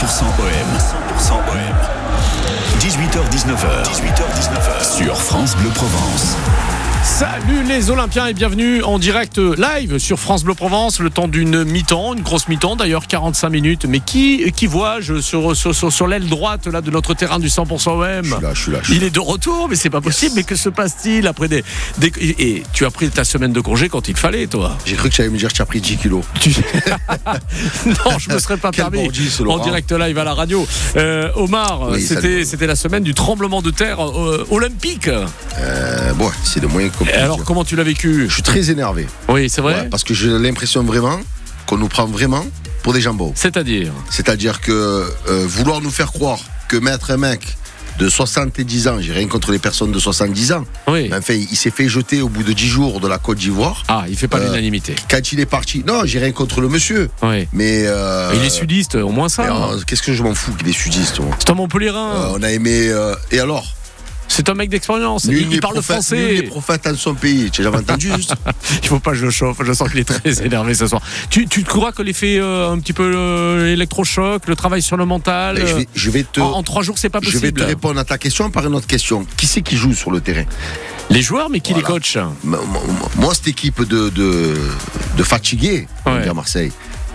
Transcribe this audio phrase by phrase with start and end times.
[0.00, 2.09] 100% OM.
[2.50, 3.84] 18h19h.
[3.84, 4.96] 18h19h.
[5.04, 6.36] Sur France Bleu Provence.
[7.02, 11.64] Salut les Olympiens et bienvenue en direct live sur France Bleu Provence, le temps d'une
[11.64, 13.84] mi-temps, une grosse mi-temps d'ailleurs, 45 minutes.
[13.86, 17.48] Mais qui, qui vois-je sur, sur, sur, sur l'aile droite là, de notre terrain du
[17.48, 18.78] 100% OM Je suis là, je suis là.
[18.82, 20.32] je suis Il est de retour, mais c'est pas possible.
[20.36, 21.64] Mais que se passe-t-il après des,
[21.98, 24.76] des- Et tu as pris ta semaine de congé quand il fallait, toi?
[24.84, 26.22] J'ai cru que tu allais me dire que tu as pris 10 kilos.
[26.38, 26.50] Tu-
[27.86, 29.04] non, je me serais pas permis.
[29.06, 30.66] bandit, En direct live à la radio.
[30.96, 35.08] Euh, Omar, Oui, c'était c'était la semaine du tremblement de terre euh, olympique.
[35.08, 38.26] Euh, bon, c'est le moyen qu'on Et peut alors, comment tu l'as vécu?
[38.28, 39.06] Je suis très énervé.
[39.28, 39.74] Oui, c'est vrai.
[39.74, 41.20] Ouais, parce que j'ai l'impression vraiment
[41.66, 42.44] qu'on nous prend vraiment
[42.82, 43.32] pour des jambons.
[43.34, 43.92] C'est-à-dire?
[44.10, 47.56] C'est-à-dire que euh, vouloir nous faire croire que mettre un mec
[47.98, 51.08] de 70 ans, j'ai rien contre les personnes de 70 ans, Oui.
[51.10, 53.82] mais enfin, il s'est fait jeter au bout de 10 jours de la Côte d'Ivoire.
[53.88, 54.94] Ah, il fait pas Euh, l'unanimité.
[55.10, 57.46] Quand il est parti, non, j'ai rien contre le monsieur, Oui.
[57.52, 57.84] mais.
[57.86, 59.42] euh, Il est sudiste, au moins ça.
[59.44, 61.34] mais, euh, Qu'est-ce que je m'en fous qu'il est sudiste moi?
[61.38, 62.10] C'est un Montpellierin.
[62.14, 62.88] Euh, On a aimé.
[62.88, 63.66] euh, et alors?
[64.40, 65.24] C'est un mec d'expérience.
[65.24, 66.34] Il, il parle prophète- français.
[66.36, 67.50] n'est prophète en son pays.
[67.50, 68.32] Tu as jamais entendu juste
[68.82, 69.58] Il faut pas que je le chauffe.
[69.62, 71.02] Je sens qu'il est très énervé ce soir.
[71.28, 75.04] Tu, tu crois que l'effet euh, un petit peu euh, électrochoc, le travail sur le
[75.04, 76.40] mental, je, vais, je vais te.
[76.40, 77.62] en, en trois jours, c'est pas Je vais te possible.
[77.62, 79.26] répondre à ta question par une autre question.
[79.36, 80.44] Qui c'est qui joue sur le terrain?
[81.10, 84.54] Les joueurs, mais qui les coach Moi, cette équipe de, de,
[85.18, 86.26] de fatigués, Ouais.
[86.26, 86.72] à Marseille,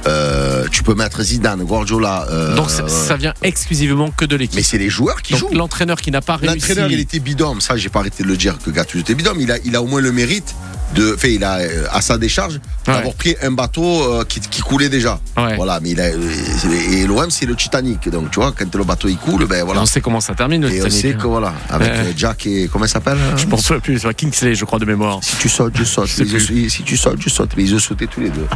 [0.08, 2.28] euh, tu peux mettre Zidane, Guardiola.
[2.30, 4.56] euh, Donc ça, ça vient exclusivement que de l'équipe.
[4.56, 5.50] mais c'est les joueurs qui Donc jouent.
[5.54, 6.56] l'entraîneur qui n'a pas réussi.
[6.56, 7.60] L'entraîneur, il était bidon.
[7.60, 9.88] Ça, j'ai pas arrêté de le dire que Gattuso était il a, il a au
[9.88, 10.54] moins le mérite
[10.94, 11.14] de.
[11.16, 12.94] Enfin, il a euh, à sa décharge Ouais.
[12.94, 15.20] d'avoir pris un bateau euh, qui, qui coulait déjà.
[15.36, 15.56] Ouais.
[15.56, 15.80] Voilà.
[15.82, 18.08] Mais il a, euh, et l'OM, c'est le Titanic.
[18.10, 19.82] Donc, tu vois, quand le bateau il coule, ben voilà.
[19.82, 21.18] On sait comment ça termine le Et on sait hein.
[21.20, 22.14] que voilà, avec Ouais.
[22.16, 25.18] Jack et comment il s'appelle Je pense plus, c'est Kingsley, je crois, de mémoire.
[25.24, 26.10] Si tu sautes, je saute.
[26.52, 27.50] ils si tu sautes, je saute.
[27.58, 28.46] Mais ils ont sauté tous les deux.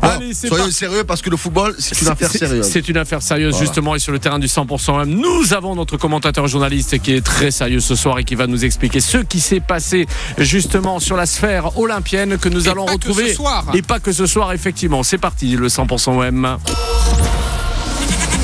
[0.00, 2.66] Bon, Allez, soyons sérieux parce que le football, c'est une affaire sérieuse.
[2.68, 3.66] C'est une affaire sérieuse, Voilà.
[3.66, 7.20] justement, et sur le terrain du 100% M, nous avons notre commentateur journaliste qui est
[7.24, 10.06] très sérieux ce soir et qui va nous expliquer ce qui s'est passé
[10.52, 13.30] justement sur la sphère olympienne que nous Et allons pas que retrouver.
[13.30, 13.64] ce soir.
[13.72, 15.02] Et pas que ce soir, effectivement.
[15.02, 16.58] C'est parti, le 100% OM.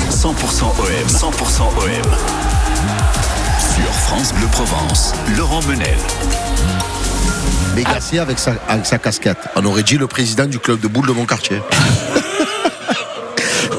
[0.09, 1.07] 100% OM.
[1.07, 2.11] 100% OM.
[3.75, 5.13] Sur France Bleu Provence.
[5.37, 5.99] Laurent Menel.
[7.75, 9.37] Mais Garcia avec sa, avec sa casquette.
[9.55, 11.61] On aurait dit le président du club de boule de mon quartier.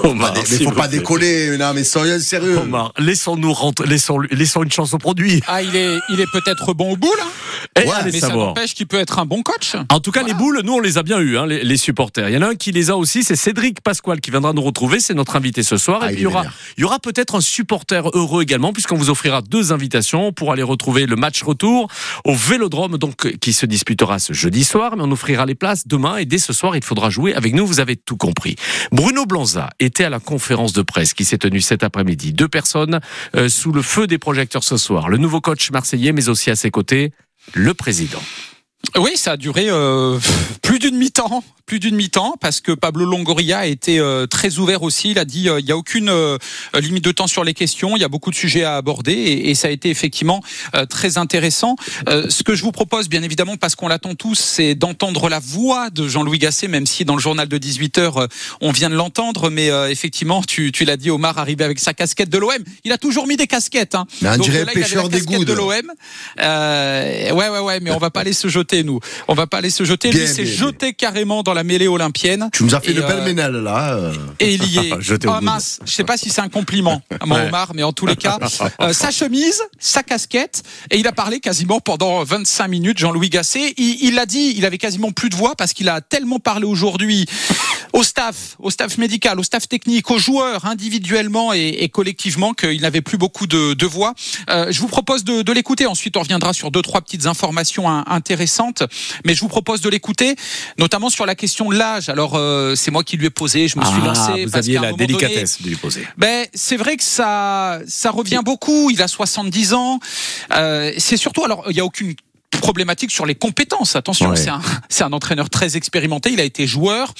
[0.04, 2.58] Omar, mais faut pas décoller, non, mais soyons sérieux.
[2.58, 5.42] Omar, laissons-nous rentrer, laissons, laissons une chance au produit.
[5.46, 7.24] Ah, il est, il est peut-être bon au bout, là.
[7.80, 9.74] Et Ouais, mais ça n'empêche qu'il peut être un bon coach.
[9.90, 12.28] En tout cas, les boules, nous, on les a bien eues, hein, les, les supporters.
[12.28, 14.62] Il y en a un qui les a aussi, c'est Cédric Pasquale qui viendra nous
[14.62, 15.00] retrouver.
[15.00, 16.00] C'est notre invité ce soir.
[16.02, 18.72] Ah, Et puis, il y aura, est il y aura peut-être un supporter heureux également,
[18.72, 21.88] puisqu'on vous offrira deux invitations pour aller retrouver le match retour
[22.24, 24.96] au Vélodrome, donc, euh, qui se disputera ce jeudi soir.
[24.96, 26.16] Mais on offrira les places demain.
[26.16, 27.66] Et dès ce soir, il faudra jouer avec nous.
[27.66, 28.56] Vous avez tout compris.
[28.92, 32.32] Bruno Blanza était à la conférence de presse qui s'est tenue cet après-midi.
[32.32, 33.00] Deux personnes
[33.34, 35.08] euh, sous le feu des projecteurs ce soir.
[35.08, 37.12] Le nouveau coach marseillais, mais aussi à ses côtés,
[37.54, 38.22] le président.
[38.96, 40.18] Oui, ça a duré euh,
[40.62, 44.82] plus d'une mi-temps, plus d'une mi-temps, parce que Pablo Longoria a été euh, très ouvert
[44.82, 45.12] aussi.
[45.12, 46.36] Il a dit euh, il y a aucune euh,
[46.74, 49.50] limite de temps sur les questions, il y a beaucoup de sujets à aborder, et,
[49.50, 50.42] et ça a été effectivement
[50.74, 51.76] euh, très intéressant.
[52.08, 55.38] Euh, ce que je vous propose, bien évidemment, parce qu'on l'attend tous, c'est d'entendre la
[55.38, 58.26] voix de Jean-Louis Gasset, même si dans le journal de 18 h euh,
[58.60, 61.94] on vient de l'entendre, mais euh, effectivement, tu, tu l'as dit, Omar arrivé avec sa
[61.94, 62.50] casquette de l'OM.
[62.82, 63.94] Il a toujours mis des casquettes.
[63.94, 64.08] Hein.
[64.22, 65.46] Mais on Donc, dirait là, un il avait pêcheur la des casquette goudes.
[65.46, 65.92] de l'OM.
[66.40, 68.98] Euh, ouais, ouais, ouais, mais on va pas aller se jeter, nous.
[69.28, 70.10] On va pas aller se jeter.
[70.10, 72.48] Bien, Lui s'est jeté carrément dans la mêlée olympienne.
[72.52, 73.94] Tu nous as fait Et, le euh, bel ménel là.
[73.94, 74.12] euh.
[74.38, 74.90] Et il y est.
[75.26, 77.48] Oh mince, je sais pas si c'est un compliment à mon Ouais.
[77.48, 78.38] Omar, mais en tous les cas,
[78.80, 83.74] euh, sa chemise, sa casquette, et il a parlé quasiment pendant 25 minutes, Jean-Louis Gasset.
[83.76, 87.26] Il l'a dit, il avait quasiment plus de voix parce qu'il a tellement parlé aujourd'hui
[87.92, 92.80] au staff, au staff médical, au staff technique, aux joueurs individuellement et, et collectivement qu'il
[92.82, 94.14] n'avait plus beaucoup de, de voix.
[94.48, 95.86] Euh, je vous propose de, de l'écouter.
[95.86, 98.82] Ensuite, on reviendra sur deux trois petites informations intéressantes,
[99.24, 100.36] mais je vous propose de l'écouter,
[100.78, 102.08] notamment sur la question de l'âge.
[102.08, 103.68] Alors, euh, c'est moi qui lui ai posé.
[103.68, 104.20] Je me suis lancé.
[104.28, 106.06] Ah, vous parce aviez la donné, délicatesse de lui poser.
[106.16, 108.90] ben, c'est vrai que ça, ça revient beaucoup.
[108.90, 110.00] Il a 70 ans.
[110.52, 112.14] Euh, c'est surtout, alors, il n'y a aucune
[112.60, 113.96] problématique sur les compétences.
[113.96, 114.36] Attention, Ouais.
[114.36, 116.30] c'est un, c'est un entraîneur très expérimenté.
[116.30, 117.12] Il a été joueur.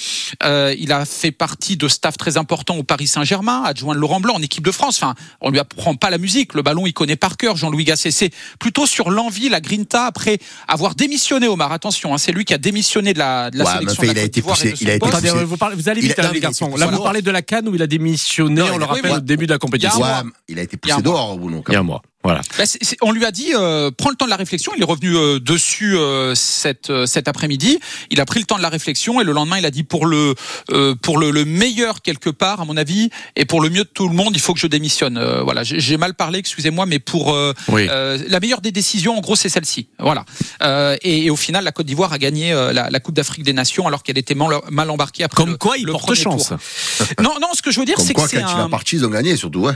[0.43, 4.19] Euh, il a fait partie de staff très important au Paris Saint-Germain, adjoint de Laurent
[4.21, 4.97] Blanc en équipe de France.
[5.01, 6.53] Enfin, on lui apprend pas la musique.
[6.53, 7.57] Le ballon, il connaît par cœur.
[7.57, 11.47] Jean-Louis Gasset, c'est plutôt sur l'envie, la grinta après avoir démissionné.
[11.47, 14.01] Omar, attention, hein, c'est lui qui a démissionné de la, de la Ouais, sélection.
[14.03, 15.27] mais de il la a Côte été poussé- son il a été poussé.
[15.27, 16.65] Attendez, vous parlez, vous allez vite, Il a- hein, non, les mais garçons.
[16.73, 16.97] il- Là, voilà.
[16.97, 18.61] vous parlez de la canne où il a démissionné.
[18.61, 19.99] Non, on il le a- rappelle oui, au début de la compétition.
[19.99, 21.61] Il a Ouais, il a été Il a poussé dehors, Bruno.
[21.61, 21.87] quand Il y a un même.
[21.87, 22.01] mois.
[22.23, 22.41] Voilà.
[22.57, 24.71] Bah, c'est- c'est- on lui a dit, euh, prends le temps de la réflexion.
[24.77, 27.79] Il est revenu euh, dessus euh, cet, euh, cet après-midi.
[28.11, 30.05] Il a pris le temps de la réflexion et le lendemain, il a dit pour
[30.05, 30.35] le
[30.71, 33.89] euh, pour le, le meilleur quelque part, à mon avis, et pour le mieux de
[33.93, 35.17] tout le monde, il faut que je démissionne.
[35.17, 37.87] Euh, voilà, j'ai j'ai mal parlé, excusez-moi, mais pour euh, Oui.
[37.89, 39.87] euh, la meilleure des décisions, en gros, c'est celle-ci.
[39.99, 40.23] Voilà.
[40.61, 43.43] Euh, et, et au final, la Côte d'Ivoire a gagné euh, la, la Coupe d'Afrique
[43.43, 45.37] des Nations alors qu'elle était mal, mal embarquée après.
[45.41, 46.49] Comme le- quoi, il le porte premier chance.
[46.49, 46.57] tour.
[47.19, 49.09] Non, non, ce que je veux dire, c'est que quoi, c'est un parti, ils ont
[49.09, 49.73] gagné, surtout, ouais.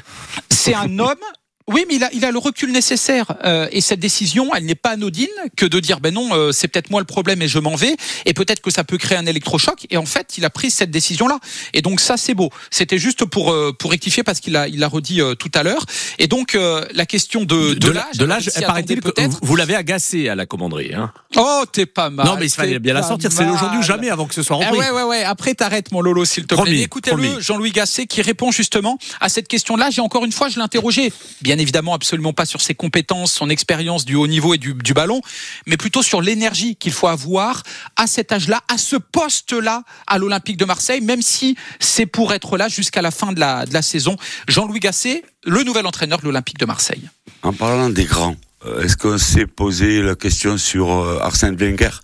[0.50, 1.16] c'est un homme.
[1.68, 3.36] Oui, mais il a, il a le recul nécessaire.
[3.44, 5.28] Euh, et cette décision, elle n'est pas anodine
[5.58, 7.96] que de dire, ben non, euh, c'est peut-être moi le problème et je m'en vais.
[8.26, 9.88] Et peut-être que ça peut créer un électrochoc.
[9.90, 11.40] Et en fait, il a pris cette décision-là.
[11.74, 12.52] Et donc ça, c'est beau.
[12.70, 15.64] C'était juste pour euh, pour rectifier parce qu'il a il l'a redit euh, tout à
[15.64, 15.86] l'heure.
[16.20, 19.76] Et donc euh, la question de de, l'âge, de l'âge, paraît-il que vous, vous l'avez
[19.76, 20.94] agacé à la commanderie.
[20.94, 21.12] Hein.
[21.36, 22.28] Oh, t'es pas mal.
[22.28, 23.32] non, mais il fallait bien la sortir.
[23.32, 24.80] C'est aujourd'hui ou jamais avant que ce soit Ah repris.
[24.80, 25.24] ouais, ouais, ouais.
[25.24, 26.82] Après, t'arrêtes, mon Lolo, s'il te plaît.
[26.82, 27.40] Écoutez-le.
[27.40, 29.90] Jean-Louis Gasset, qui répond justement à cette question-là.
[29.90, 31.12] J'ai encore une fois, je l'ai interrogé.
[31.58, 35.22] Évidemment, absolument pas sur ses compétences, son expérience du haut niveau et du, ballon,
[35.66, 37.64] mais plutôt sur l'énergie qu'il faut avoir
[37.96, 42.58] à cet âge-là, à ce poste-là, à l'Olympique de Marseille, même si c'est pour être
[42.58, 44.16] là jusqu'à la fin de la, saison.
[44.48, 47.10] Jean-Louis Gasset, le nouvel entraîneur de l'Olympique de Marseille.
[47.44, 48.36] En parlant des grands,
[48.66, 52.00] euh, est-ce qu'on s'est posé la question sur euh, Arsène Wenger?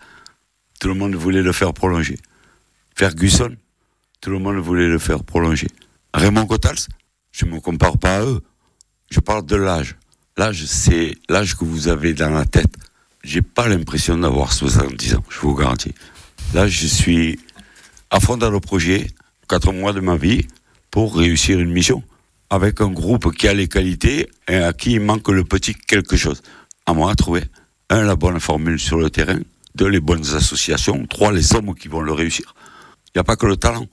[0.80, 2.18] Tout le monde voulait le faire prolonger.
[2.96, 3.56] Ferguson?
[4.20, 5.68] Tout le monde voulait le faire prolonger.
[6.14, 6.88] Raymond Cottals
[7.32, 8.42] Je ne me compare pas à eux.
[9.12, 9.98] Je parle de l'âge.
[10.38, 12.74] L'âge, c'est l'âge que vous avez dans la tête.
[13.24, 15.94] J'ai pas l'impression d'avoir 70 ans, je vous garantis.
[16.54, 17.38] Là, je suis
[18.10, 19.08] à fond dans le projet,
[19.50, 20.48] quatre mois de ma vie,
[20.92, 22.02] pour réussir une mission.
[22.50, 26.16] Avec un groupe qui a les qualités et à qui il manque le petit quelque
[26.16, 26.42] chose.
[26.86, 27.44] À moi, à trouver.
[27.90, 29.40] Un, la bonne formule sur le terrain.
[29.76, 31.06] Deux, les bonnes associations.
[31.06, 32.56] Trois, les hommes qui vont le réussir.
[33.08, 33.88] Il n'y a pas que le talent,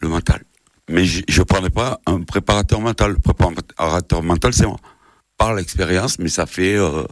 [0.00, 0.42] le mental.
[0.88, 3.12] Mais je ne prenais pas un préparateur mental.
[3.12, 4.78] Le préparateur mental, c'est moi.
[5.36, 7.04] Par l'expérience, mais ça fait, euh,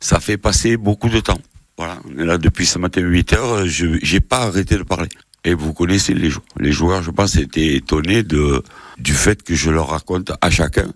[0.00, 1.38] ça fait passer beaucoup de temps.
[1.76, 5.08] Voilà, on est là depuis ce matin 8 heures, je n'ai pas arrêté de parler.
[5.44, 6.44] Et vous connaissez les joueurs.
[6.58, 8.62] Les joueurs, je pense, étaient étonnés de,
[8.98, 10.92] du fait que je leur raconte à chacun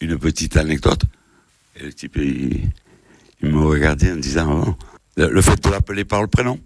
[0.00, 1.02] une petite anecdote.
[1.76, 2.70] Et le type, il,
[3.42, 4.76] il me regardait en disant, bon,
[5.16, 6.58] le, fait de l'appeler par le prénom,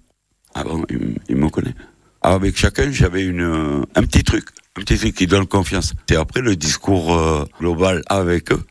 [0.55, 1.75] ah bon, il, il me connaît.
[2.23, 4.49] Avec chacun, j'avais une, un petit truc,
[4.85, 5.95] truc qui donne confiance.
[6.11, 8.63] Et après, le discours euh, global avec eux,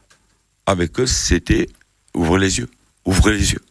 [0.65, 1.69] avec eux, c'était
[2.13, 2.69] ouvrez les yeux,
[3.05, 3.61] ouvrez les yeux.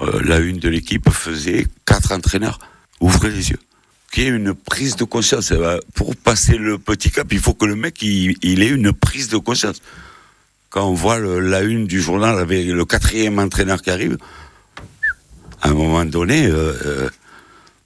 [0.00, 2.58] Euh, la une de l'équipe faisait quatre entraîneurs.
[3.00, 3.58] Ouvrez les yeux.
[4.10, 5.52] Qu'il y ait une prise de conscience.
[5.52, 8.92] Eh ben, Pour passer le petit cap, il faut que le mec il, ait une
[8.92, 9.80] prise de conscience.
[10.70, 14.16] Quand on voit la une du journal avec le quatrième entraîneur qui arrive,
[15.60, 17.08] à un moment donné, euh,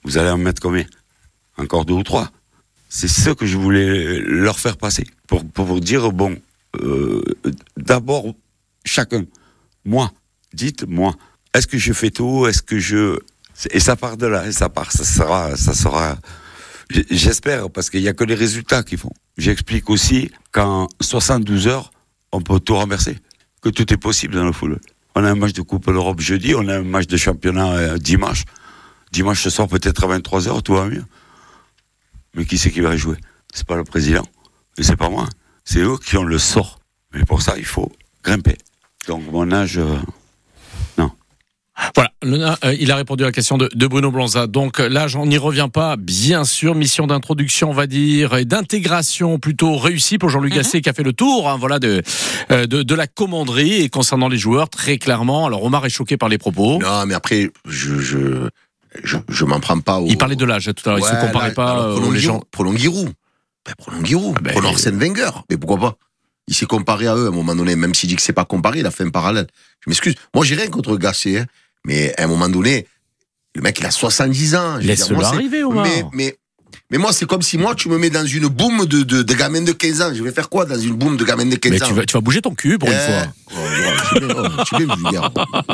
[0.03, 0.85] vous allez en mettre combien?
[1.57, 2.31] Encore deux ou trois?
[2.97, 5.03] C'est ce que je voulais leur faire passer.
[5.27, 6.37] Pour, vous dire, bon,
[6.81, 7.21] euh,
[7.75, 8.33] d'abord,
[8.85, 9.25] chacun,
[9.83, 10.13] moi,
[10.53, 11.13] dites moi,
[11.53, 13.19] est-ce que je fais tout Est-ce que je
[13.71, 16.17] et ça part de là, et ça part, ça sera, ça sera.
[17.09, 19.11] J'espère parce qu'il y a que les résultats qui font.
[19.37, 21.91] J'explique aussi qu'en 72 heures,
[22.31, 23.17] on peut tout renverser,
[23.61, 24.79] que tout est possible dans le football.
[25.15, 27.97] On a un match de Coupe d'Europe jeudi, on a un match de championnat euh,
[27.97, 28.45] dimanche.
[29.11, 31.03] Dimanche ce soir peut-être à 23 heures, tout va mieux.
[32.35, 33.17] Mais qui c'est qui va jouer?
[33.53, 34.25] C'est pas le président,
[34.77, 35.27] et c'est pas moi.
[35.63, 36.79] C'est eux qui ont le sort.
[37.13, 37.91] Mais pour ça, il faut
[38.23, 38.57] grimper.
[39.07, 39.95] Donc mon âge, euh,
[40.97, 41.11] non.
[41.93, 44.47] Voilà, le- euh, il a répondu à la question de, de Bruno Blanza.
[44.47, 46.73] Donc là, on n'y revient pas, bien sûr.
[46.75, 51.03] Mission d'introduction, on va dire, et d'intégration plutôt réussie pour Jean-Luc Gasset qui a fait
[51.03, 52.01] le tour, hein, voilà, de,
[52.51, 55.45] euh, de de la commanderie et concernant les joueurs, très clairement.
[55.45, 56.79] Alors Omar est choqué par les propos.
[56.79, 58.49] Non, mais après, je, je,
[59.03, 60.07] je, je m'en prends pas au.
[60.07, 60.99] Il parlait de l'âge tout à l'heure.
[60.99, 62.41] il Ouais, se comparait là, pas alors, euh, aux gens.
[62.75, 63.09] Giroud.
[63.65, 64.35] Ben, prenons Giroud.
[64.37, 65.29] Ah ben, prenons il- Arsène Wenger.
[65.49, 65.97] Mais pourquoi pas?
[66.47, 68.45] Il s'est comparé à eux à un moment donné, même s'il dit que c'est pas
[68.45, 69.47] comparé, il a fait un parallèle.
[69.83, 70.13] Je m'excuse.
[70.35, 71.45] Moi, j'ai rien contre Gasset, hein,
[71.85, 72.87] mais à un moment donné,
[73.55, 74.77] le mec, il a 70 ans.
[74.77, 75.85] Laisse-le arriver, Omar.
[75.85, 76.37] Mais, mais,
[76.91, 79.33] mais moi, c'est comme si moi, tu me mets dans une boum de, de, de
[79.33, 80.11] gamin de 15 ans.
[80.13, 82.05] Je vais faire quoi dans une boum de gamin de 15 Mais ans tu vas,
[82.05, 83.27] tu vas bouger ton cul pour une Eh, fois.
[83.51, 84.19] oh, ouais,
[84.69, 85.27] je oh,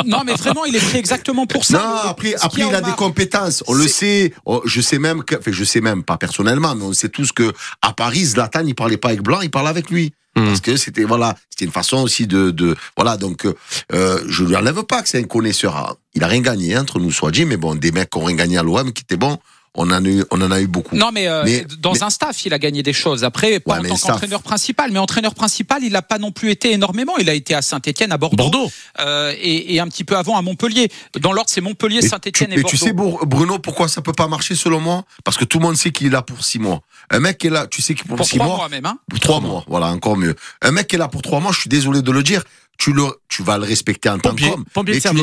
[0.04, 0.08] je.
[0.10, 1.78] Non, mais vraiment, il est pris exactement pour ça.
[1.78, 3.64] Non, après, après il a des compétences.
[3.68, 4.34] On le sait.
[4.46, 7.32] Oh, je sais même que, enfin, je sais même pas personnellement, mais on sait tous
[7.32, 7.52] que
[7.82, 10.14] à Paris, Zlatan, il parlait pas avec Blanc, il parlait avec lui.
[10.38, 10.46] Hmm.
[10.46, 13.46] Parce que c'était voilà, c'était une façon aussi de, de voilà donc
[13.92, 15.98] euh, je lui enlève pas que c'est un connaisseur.
[16.14, 18.24] Il a rien gagné hein, entre nous soit dit, mais bon des mecs qui ont
[18.24, 19.38] rien gagné à l'OM qui étaient bons
[19.76, 20.96] on en a eu, on en a eu beaucoup.
[20.98, 23.24] Non, mais, euh, Mais- dans mais- un staff, il a gagné des choses.
[23.24, 24.12] Après, pas Ouais, en mais tant staff.
[24.12, 27.18] qu'entraîneur principal, mais entraîneur principal, il n'a pas non plus été énormément.
[27.20, 28.72] Il a été à Saint-Etienne, à Bordeaux, Bordeaux.
[29.00, 30.92] euh, et, et un petit peu avant à Montpellier.
[31.20, 32.70] Dans l'ordre, c'est Montpellier, Et Saint-Etienne tu, et et Bordeaux.
[32.70, 35.06] tu sais, Bru- Bruno, pourquoi ça peut pas marcher selon moi?
[35.24, 36.82] Parce que tout le monde sait qu'il est là pour six mois.
[37.10, 38.86] Un mec qui est là, tu sais qu'il pour, pour six trois mois, mois même.
[38.86, 38.98] Hein.
[39.10, 40.36] pour trois mois, voilà, encore mieux.
[40.62, 42.44] Un mec qui est là pour trois mois, je suis désolé de le dire,
[42.78, 44.66] tu le, tu vas le respecter en tant qu'homme.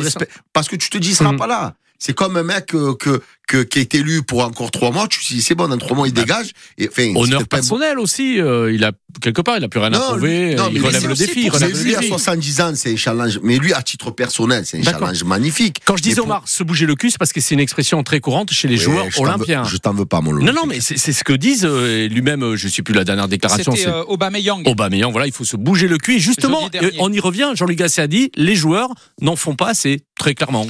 [0.02, 1.38] respectes parce que tu te dis, il sera Mhm.
[1.38, 1.75] pas là.
[2.00, 5.19] C'est comme un mec euh, que, que, qui est élu pour encore trois mois, tu
[5.21, 6.52] te dis, c'est bon, dans trois mois, il dégage.
[6.78, 8.40] Et, enfin, c'est Honneur bon- personnel aussi.
[8.40, 10.50] euh, il a quelque part, il a plus rien à Non, prouver.
[10.50, 11.40] lui- non, il mais relève c'est le défi.
[11.47, 12.09] il relève le lui, à défi.
[12.11, 13.40] 70 ans, c'est un challenge.
[13.43, 15.78] Mais lui, à titre personnel, c'est un challenge magnifique.
[15.85, 18.00] Quand je disais pour- Omar, se bouger le cul, c'est parce que c'est une expression
[18.05, 19.64] très courante chez les Ouais, joueurs je t'en veux- olympiens.
[19.64, 20.47] Je t'en veux pas, mon Lolo.
[20.47, 22.55] Non, non, mais c'est ce que disent euh, lui-même.
[22.55, 23.73] Je ne sais plus la dernière déclaration.
[23.73, 24.62] C'était c'est euh, Aubameyang.
[24.69, 26.14] Aubameyang, voilà, il faut se bouger le cul.
[26.17, 27.50] Et justement, on y revient.
[27.57, 28.90] Jean-Luc Gasset a dit les joueurs
[29.21, 30.64] n'en font pas assez, très clairement.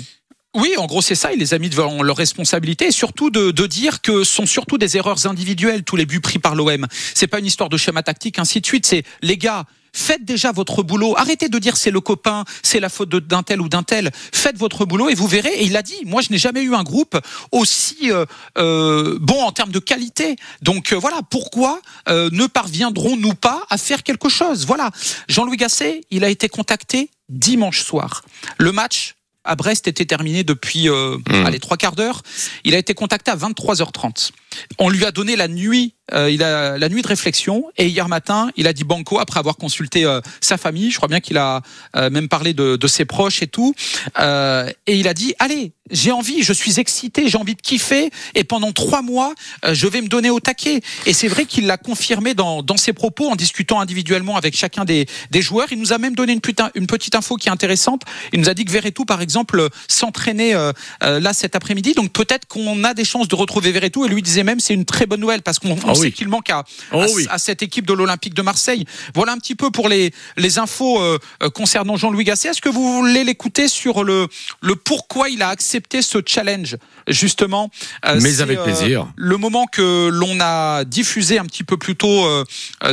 [0.59, 1.31] Oui, en gros, c'est ça.
[1.31, 4.77] Les a mis devant leurs responsabilités et surtout de, de dire que ce sont surtout
[4.77, 6.85] des erreurs individuelles, tous les buts pris par l'OM.
[7.15, 8.85] C'est pas une histoire de schéma tactique, ainsi de suite.
[8.85, 11.15] C'est, les gars, faites déjà votre boulot.
[11.17, 14.11] Arrêtez de dire c'est le copain, c'est la faute d'un tel ou d'un tel.
[14.33, 15.55] Faites votre boulot et vous verrez.
[15.61, 17.17] Et il a dit, moi, je n'ai jamais eu un groupe
[17.53, 18.27] aussi euh,
[18.59, 20.35] euh, bon en termes de qualité.
[20.63, 24.67] Donc euh, voilà, pourquoi euh, ne parviendrons-nous pas à faire quelque chose?
[24.67, 24.91] Voilà.
[25.29, 28.25] Jean-Louis Gasset, il a été contacté dimanche soir.
[28.57, 29.15] Le match
[29.49, 31.47] à Brest était terminé depuis euh, Mm.
[31.47, 32.23] allez, trois quarts d'heure.
[32.65, 34.31] Il a été contacté à 23h30.
[34.79, 38.09] On lui a donné la nuit, euh, il a la nuit de réflexion et hier
[38.09, 40.91] matin, il a dit banco après avoir consulté euh, sa famille.
[40.91, 41.63] Je crois bien qu'il a
[41.97, 43.75] euh, même parlé de, de ses proches et tout.
[44.19, 48.11] Euh, et il a dit allez, j'ai envie, je suis excité, j'ai envie de kiffer
[48.35, 49.35] et pendant trois mois,
[49.65, 50.81] euh, je vais me donner au taquet.
[51.07, 54.85] Et c'est vrai qu'il l'a confirmé dans, dans ses propos en discutant individuellement avec chacun
[54.85, 55.69] des, des joueurs.
[55.71, 58.03] Il nous a même donné une, putain, une petite info qui est intéressante.
[58.33, 60.73] Il nous a dit que Verretou, par exemple, s'entraînait euh,
[61.03, 61.95] là cet après-midi.
[61.95, 64.05] Donc peut-être qu'on a des chances de retrouver Verretou.
[64.05, 66.13] Et lui disait même c'est une très bonne nouvelle parce qu'on oui.
[66.13, 67.27] qu'il manque à, Oh à, oui.
[67.31, 68.85] à cette équipe de l'Olympique de Marseille.
[69.15, 72.49] Voilà un petit peu pour les, les infos euh, euh, concernant Jean-Louis Gasset.
[72.51, 74.29] Est-ce que vous voulez l'écouter sur le,
[74.61, 76.77] le pourquoi il a accepté ce challenge
[77.07, 77.71] justement
[78.07, 79.07] Euh, Mais c'est, avec plaisir.
[79.17, 82.27] le moment que l'on a diffusé un petit peu plus tôt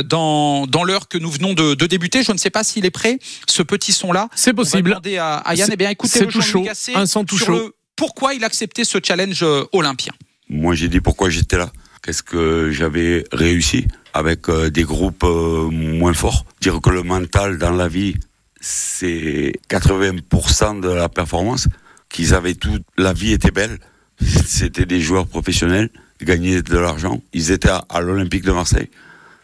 [0.04, 2.22] dans, dans l'heure que nous venons de, de débuter.
[2.22, 4.28] Je ne sais pas s'il est prêt, ce petit son-là.
[4.34, 4.90] C'est On va possible.
[4.90, 5.66] demander à, à Yann.
[5.66, 6.62] C'est- Eh bien, écoutez c'est le tout Jean-Louis chaud.
[6.62, 7.52] Gasset Un son tout sur chaud.
[7.54, 10.12] le pourquoi il a accepté ce challenge olympien.
[10.48, 11.70] Moi, j'ai dit pourquoi j'étais là.
[12.06, 16.46] Qu'est-ce que j'avais réussi avec euh, des groupes euh, moins forts?
[16.60, 18.14] Dire que le mental dans la vie,
[18.60, 21.66] c'est 80% de la performance.
[22.08, 23.80] Qu'ils avaient tout, la vie était belle.
[24.22, 27.20] C'était des joueurs professionnels, ils gagnaient de l'argent.
[27.32, 28.88] Ils étaient à, l'Olympique de Marseille.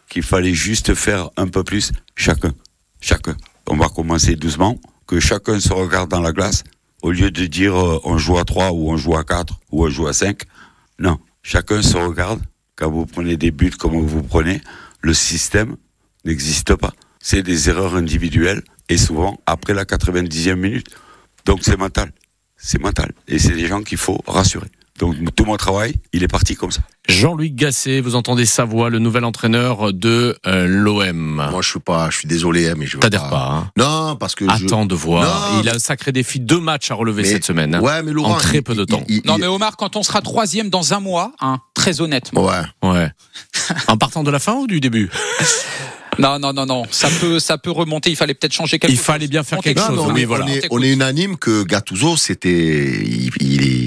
[0.07, 2.53] Qu'il fallait juste faire un peu plus chacun.
[3.01, 3.35] Chacun.
[3.67, 4.79] On va commencer doucement.
[5.05, 6.63] Que chacun se regarde dans la glace.
[7.01, 9.85] Au lieu de dire euh, on joue à 3 ou on joue à 4 ou
[9.85, 10.43] on joue à 5.
[10.97, 11.19] Non.
[11.41, 12.39] Chacun se regarde.
[12.75, 14.61] Quand vous prenez des buts comme vous prenez,
[15.01, 15.75] le système
[16.25, 16.93] n'existe pas.
[17.19, 20.87] C'est des erreurs individuelles et souvent après la 90e minute.
[21.45, 22.11] Donc c'est mental.
[22.57, 23.11] C'est mental.
[23.27, 24.69] Et c'est des gens qu'il faut rassurer.
[24.99, 26.81] Donc tout mon travail, il est parti comme ça.
[27.09, 31.15] Jean-Louis Gasset, vous entendez sa voix, le nouvel entraîneur de euh, l'OM.
[31.51, 34.35] Moi, je suis pas, je suis désolé, hein, mais je T'adhères pas, hein Non, parce
[34.35, 35.53] que je- Attends de voir.
[35.53, 35.61] Non.
[35.61, 37.73] Il a un sacré défi, deux matchs à relever Mais- cette semaine.
[37.75, 37.81] hein.
[37.81, 39.03] Ouais, mais Laurent, En très il- peu de il- temps.
[39.09, 42.45] il- Non, il- mais Omar, quand on sera troisième dans un mois, hein, très honnêtement.
[42.45, 42.61] Ouais.
[42.83, 43.09] Ouais.
[43.87, 45.09] en partant de la fin ou du début?
[46.19, 46.83] Non, non, non, non.
[46.91, 48.11] Ça peut, ça peut remonter.
[48.11, 49.05] Il fallait peut-être changer quelque Il chose.
[49.05, 50.45] fallait bien faire quelque Non, chose, mais on, oui, est, voilà.
[50.45, 50.79] on, est, T'écoutes.
[50.79, 53.82] on est unanime que Gattuso, c'était, il, il, il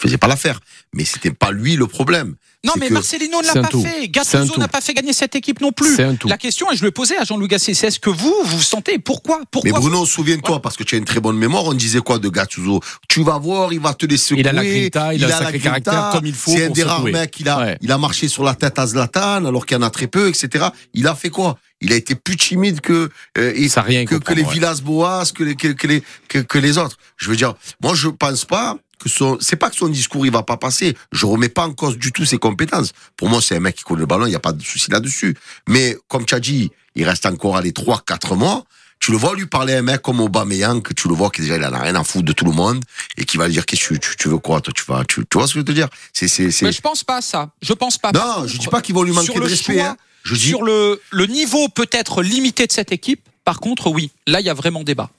[0.00, 0.60] faisait pas l'affaire,
[0.94, 2.34] mais c'était pas lui le problème.
[2.62, 3.82] Non, mais que- Marcelino ne l'a pas tout.
[3.82, 4.08] fait.
[4.08, 5.96] Gattuso n'a pas fait gagner cette équipe non plus.
[5.96, 6.28] C'est un tout.
[6.28, 8.98] La question, et je le posais à Jean-Louis Gasset, c'est est-ce que vous, vous sentez
[8.98, 12.00] Pourquoi Pourquoi Mais Bruno, souviens-toi, parce que tu as une très bonne mémoire, on disait
[12.00, 12.80] quoi de Gattuso?
[13.08, 15.58] Tu vas voir, il va te laisser Il a la grinta, il a un sacré
[15.58, 17.78] caractère comme il faut C'est un des rares mecs, il a, Ouais.
[17.80, 20.28] il a marché sur la tête à Zlatan, alors qu'il y en a très peu,
[20.28, 20.66] etc.
[20.92, 21.56] Il a fait quoi?
[21.80, 24.52] Il a été plus timide que, euh, il- Ça a rien que, les ouais.
[24.52, 26.98] Villas-Boas, que les, que, que les, que, que les autres.
[27.16, 30.32] Je veux dire, moi, je pense pas que son, c'est pas que son discours, il
[30.32, 30.96] va pas passer.
[31.10, 32.92] Je remets pas en cause du tout ses compétences.
[33.16, 34.90] Pour moi, c'est un mec qui connaît le ballon, il y a pas de souci
[34.90, 35.36] là-dessus.
[35.68, 38.64] Mais, comme tu as dit, il reste encore à les 3, 4 mois.
[39.00, 41.40] Tu le vois lui parler à un mec comme Aubameyang, que tu le vois qui
[41.40, 42.84] déjà, il en a rien à foutre de tout le monde,
[43.16, 45.38] et qui va lui dire, qu'est-ce que tu, veux quoi, toi, tu vas, tu, tu
[45.38, 45.88] vois ce que je veux te dire?
[46.12, 47.50] C'est, c'est, c'est, Mais je pense pas à ça.
[47.62, 48.12] Je pense pas.
[48.12, 49.96] Non, je dis pas qu'ils vont lui manquer de le respect, choix, hein.
[50.22, 54.10] Je dis, Sur le, le niveau peut-être limité de cette équipe, par contre, oui.
[54.26, 55.10] Là, il y a vraiment débat.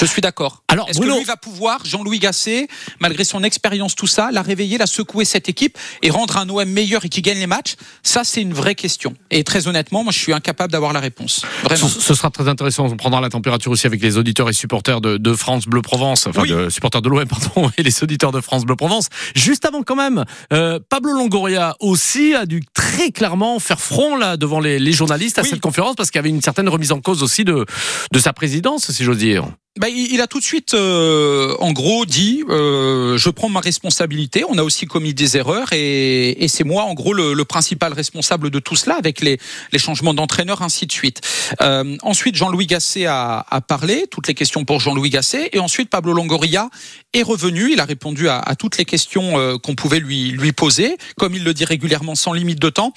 [0.00, 0.62] Je suis d'accord.
[0.68, 2.68] Alors, est-ce que lui va pouvoir, Jean-Louis Gasset,
[3.00, 6.68] malgré son expérience, tout ça, la réveiller, la secouer cette équipe et rendre un OM
[6.68, 7.74] meilleur et qui gagne les matchs?
[8.02, 9.14] Ça, c'est une vraie question.
[9.30, 11.42] Et très honnêtement, moi, je suis incapable d'avoir la réponse.
[11.64, 11.88] Vraiment.
[11.88, 12.86] Ce, ce sera très intéressant.
[12.86, 16.26] On prendra la température aussi avec les auditeurs et supporters de, de France Bleu Provence,
[16.26, 16.50] enfin Oui.
[16.50, 19.08] de supporters de l'OM, pardon, et les auditeurs de France Bleu Provence.
[19.34, 24.36] Juste avant, quand même, euh, Pablo Longoria aussi a dû très clairement faire front là
[24.36, 25.48] devant les, les journalistes à Oui.
[25.50, 27.66] cette conférence parce qu'il y avait une certaine remise en cause aussi de,
[28.12, 29.44] de sa présidence, si j'ose dire.
[29.78, 34.44] Bah, il a tout de suite, euh, en gros, dit euh, je prends ma responsabilité.
[34.48, 37.92] On a aussi commis des erreurs et, et c'est moi, en gros, le, le principal
[37.92, 39.38] responsable de tout cela, avec les,
[39.72, 41.20] les changements d'entraîneur, ainsi de suite.
[41.60, 45.90] Euh, ensuite, Jean-Louis Gasset a, a parlé, toutes les questions pour Jean-Louis Gasset, et ensuite
[45.90, 46.70] Pablo Longoria
[47.12, 47.72] est revenu.
[47.72, 51.36] Il a répondu à, à toutes les questions euh, qu'on pouvait lui lui poser, comme
[51.36, 52.92] il le dit régulièrement, sans limite de temps.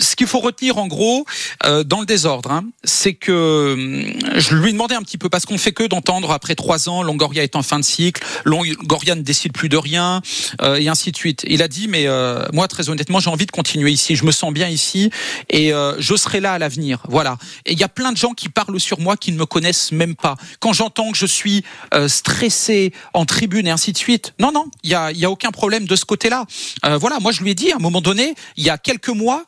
[0.00, 1.26] Ce qu'il faut retenir, en gros,
[1.64, 5.46] euh, dans le désordre, hein, c'est que hum, je lui demandais un petit peu parce
[5.46, 5.84] qu'on fait que
[6.30, 10.22] après trois ans, Longoria est en fin de cycle, Longoria ne décide plus de rien
[10.62, 11.44] euh, et ainsi de suite.
[11.46, 14.32] Il a dit mais euh, moi très honnêtement j'ai envie de continuer ici, je me
[14.32, 15.10] sens bien ici
[15.50, 17.02] et euh, je serai là à l'avenir.
[17.08, 17.36] Voilà.
[17.66, 19.92] Et il y a plein de gens qui parlent sur moi qui ne me connaissent
[19.92, 20.36] même pas.
[20.60, 21.62] Quand j'entends que je suis
[21.94, 25.30] euh, stressé en tribune et ainsi de suite, non non, il y a y a
[25.30, 26.46] aucun problème de ce côté-là.
[26.86, 29.08] Euh, voilà, moi je lui ai dit à un moment donné, il y a quelques
[29.08, 29.44] mois,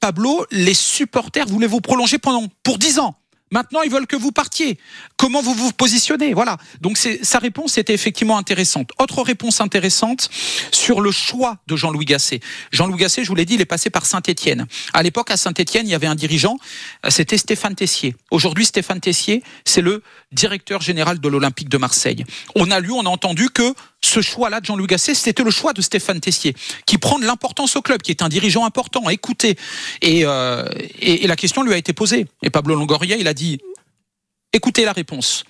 [0.00, 3.19] Pablo, les supporters voulaient vous prolonger pendant pour 10 ans.
[3.52, 4.78] Maintenant, ils veulent que vous partiez.
[5.16, 6.34] Comment vous vous positionnez?
[6.34, 6.56] Voilà.
[6.80, 8.92] Donc, sa réponse était effectivement intéressante.
[8.98, 10.30] Autre réponse intéressante
[10.70, 12.40] sur le choix de Jean-Louis Gasset.
[12.70, 14.66] Jean-Louis Gasset, je vous l'ai dit, il est passé par Saint-Étienne.
[14.92, 16.58] À l'époque, à Saint-Étienne, il y avait un dirigeant,
[17.08, 18.14] c'était Stéphane Tessier.
[18.30, 20.02] Aujourd'hui, Stéphane Tessier, c'est le
[20.32, 22.24] directeur général de l'Olympique de Marseille.
[22.54, 25.72] On a lu, on a entendu que ce choix-là de Jean-Louis Gasset, c'était le choix
[25.72, 26.54] de Stéphane Tessier,
[26.86, 29.56] qui prend de l'importance au club, qui est un dirigeant important, écoutez.
[30.02, 30.64] Et, euh,
[31.00, 32.26] et la question lui a été posée.
[32.42, 33.39] Et Pablo Longoria, il a dit,
[34.52, 35.44] écoutez la réponse.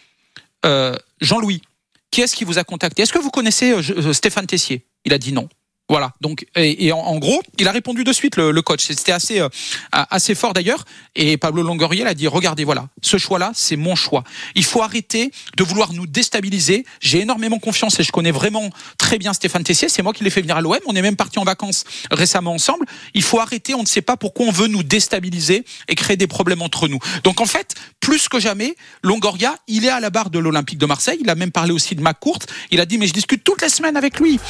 [0.67, 1.63] Euh, Jean-Louis,
[2.11, 3.03] qui est-ce qui vous a contacté?
[3.03, 4.85] Est-ce que vous connaissez euh, euh, Stéphane Tessier?
[5.05, 5.49] Il a dit non.
[5.91, 6.13] Voilà.
[6.21, 8.87] Donc, et, en, gros, il a répondu de suite le, coach.
[8.87, 9.49] C'était assez, euh,
[9.91, 10.85] assez fort d'ailleurs.
[11.17, 14.23] Et Pablo Longoria a dit regardez, voilà, ce choix-là, c'est mon choix.
[14.55, 16.87] Il faut arrêter de vouloir nous déstabiliser.
[17.01, 19.89] J'ai énormément confiance et je connais vraiment très bien Stéphane Tessier.
[19.89, 20.79] C'est moi qui l'ai fait venir à l'OM.
[20.87, 21.83] On est même parti en vacances
[22.13, 22.87] récemment ensemble.
[23.15, 23.75] Il faut arrêter.
[23.75, 27.01] On ne sait pas pourquoi on veut nous déstabiliser et créer des problèmes entre nous.
[27.25, 30.87] Donc en fait, plus que jamais, Longoria, il est à la barre de l'Olympique de
[30.87, 31.19] Marseille.
[31.21, 32.41] Il a même parlé aussi de McCourt.
[32.71, 34.41] Il a dit mais je discute toutes les semaines avec lui.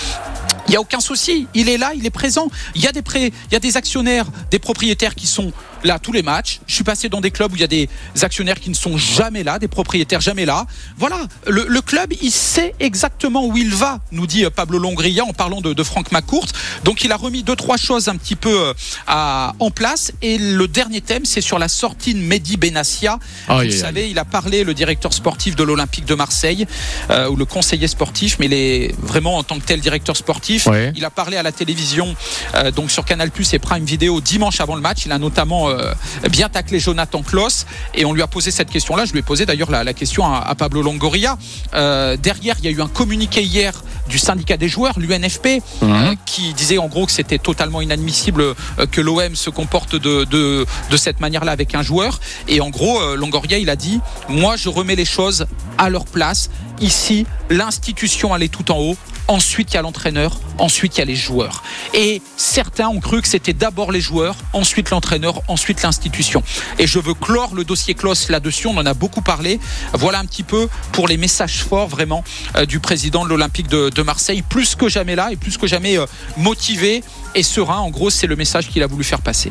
[0.68, 1.46] Il y a aucun souci.
[1.54, 2.48] Il est là, il est présent.
[2.74, 5.52] Il y a des prêts, il y a des actionnaires, des propriétaires qui sont
[5.84, 6.60] là tous les matchs.
[6.66, 7.88] Je suis passé dans des clubs où il y a des
[8.22, 10.66] actionnaires qui ne sont jamais là, des propriétaires jamais là.
[10.98, 15.24] Voilà, le, le club, il sait exactement où il va, nous dit euh, Pablo Longria
[15.24, 16.46] en parlant de, de Franck McCourt.
[16.84, 18.74] Donc il a remis deux trois choses un petit peu euh,
[19.06, 20.12] à, en place.
[20.22, 23.18] Et le dernier thème, c'est sur la sortie de Mehdi Benassia.
[23.48, 26.66] Vous savez, il a parlé, le directeur sportif de l'Olympique de Marseille,
[27.10, 30.66] euh, ou le conseiller sportif, mais il est vraiment en tant que tel directeur sportif.
[30.66, 30.92] Ouais.
[30.96, 32.14] Il a parlé à la télévision,
[32.54, 35.06] euh, donc sur Canal Plus et Prime Vidéo dimanche avant le match.
[35.06, 39.04] Il a notamment euh, bien taclé Jonathan Kloss et on lui a posé cette question-là.
[39.04, 41.38] Je lui ai posé d'ailleurs la, la question à, à Pablo Longoria.
[41.74, 43.72] Euh, derrière, il y a eu un communiqué hier
[44.08, 48.54] du syndicat des joueurs, l'UNFP, euh, qui disait en gros que c'était totalement inadmissible
[48.90, 52.20] que l'OM se comporte de, de, de cette manière-là avec un joueur.
[52.48, 55.46] Et en gros, Longoria, il a dit, moi, je remets les choses
[55.78, 56.50] à leur place.
[56.80, 58.96] Ici, l'institution, elle est tout en haut.
[59.28, 60.40] Ensuite, il y a l'entraîneur.
[60.60, 61.62] Ensuite, il y a les joueurs.
[61.94, 66.42] Et certains ont cru que c'était d'abord les joueurs, ensuite l'entraîneur, ensuite l'institution.
[66.78, 68.66] Et je veux clore le dossier Kloss là-dessus.
[68.68, 69.58] On en a beaucoup parlé.
[69.94, 72.22] Voilà un petit peu pour les messages forts vraiment
[72.56, 74.42] euh, du président de l'Olympique de, de Marseille.
[74.42, 77.02] Plus que jamais là et plus que jamais euh, motivé
[77.34, 77.78] et serein.
[77.78, 79.50] En gros, c'est le message qu'il a voulu faire passer.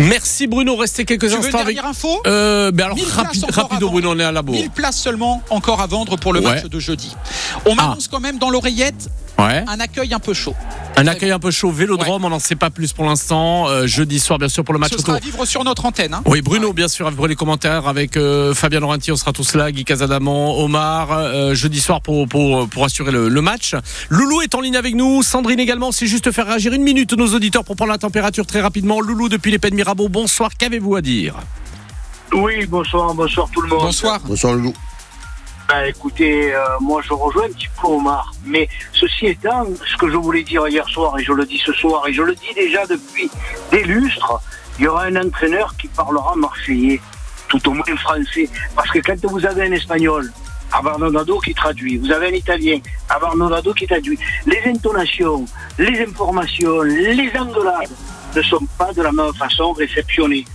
[0.00, 1.74] Merci Bruno, restez quelques Tu veux une instants avec.
[1.74, 2.20] dernière info?
[2.26, 3.88] Euh, ben alors, 1000 places rapide, encore rapido.
[3.90, 4.54] Bruno, on est à la bourre.
[4.54, 6.54] 1000 places seulement encore à vendre pour le Ouais.
[6.54, 7.14] match de jeudi.
[7.66, 9.08] On m'annonce quand même dans l'oreillette
[9.38, 9.64] Ouais.
[9.68, 10.54] un accueil un peu chaud.
[10.96, 13.68] Un accueil un peu chaud, Vélodrome, on n'en sait pas plus pour l'instant.
[13.68, 16.14] Euh, jeudi soir, bien sûr, pour le match Ce sera à vivre sur notre antenne.
[16.14, 16.22] hein.
[16.26, 19.70] Oui, Bruno, bien sûr, avec les commentaires, avec euh, Fabien Laurenti, on sera tous là,
[19.70, 23.74] Guy Casadamon, Omar, euh, jeudi soir pour, pour, pour assurer le, le match.
[24.08, 27.34] Loulou est en ligne avec nous, Sandrine également, c'est juste faire réagir une minute nos
[27.34, 29.00] auditeurs pour prendre la température très rapidement.
[29.00, 31.34] Loulou, depuis les Pays de Mirabeau, bonsoir, qu'avez-vous à dire?
[32.32, 33.80] Oui, bonsoir, bonsoir tout le monde.
[33.82, 34.20] Bonsoir.
[34.24, 34.74] Bonsoir Loulou.
[35.68, 38.32] Bah, écoutez, euh, moi je rejoins un petit peu Omar.
[38.46, 41.74] Mais ceci étant, ce que je voulais dire hier soir, et je le dis ce
[41.74, 43.30] soir, et je le dis déjà depuis
[43.70, 44.40] des lustres,
[44.78, 47.02] il y aura un entraîneur qui parlera marseillais,
[47.48, 48.48] tout au moins français.
[48.74, 50.32] Parce que quand vous avez un espagnol,
[50.72, 52.78] Abarnodado qui traduit, vous avez un italien,
[53.10, 55.44] Abarnodado qui traduit, les intonations,
[55.78, 57.90] les informations, les engueulades
[58.34, 60.46] ne sont pas de la même façon réceptionnées.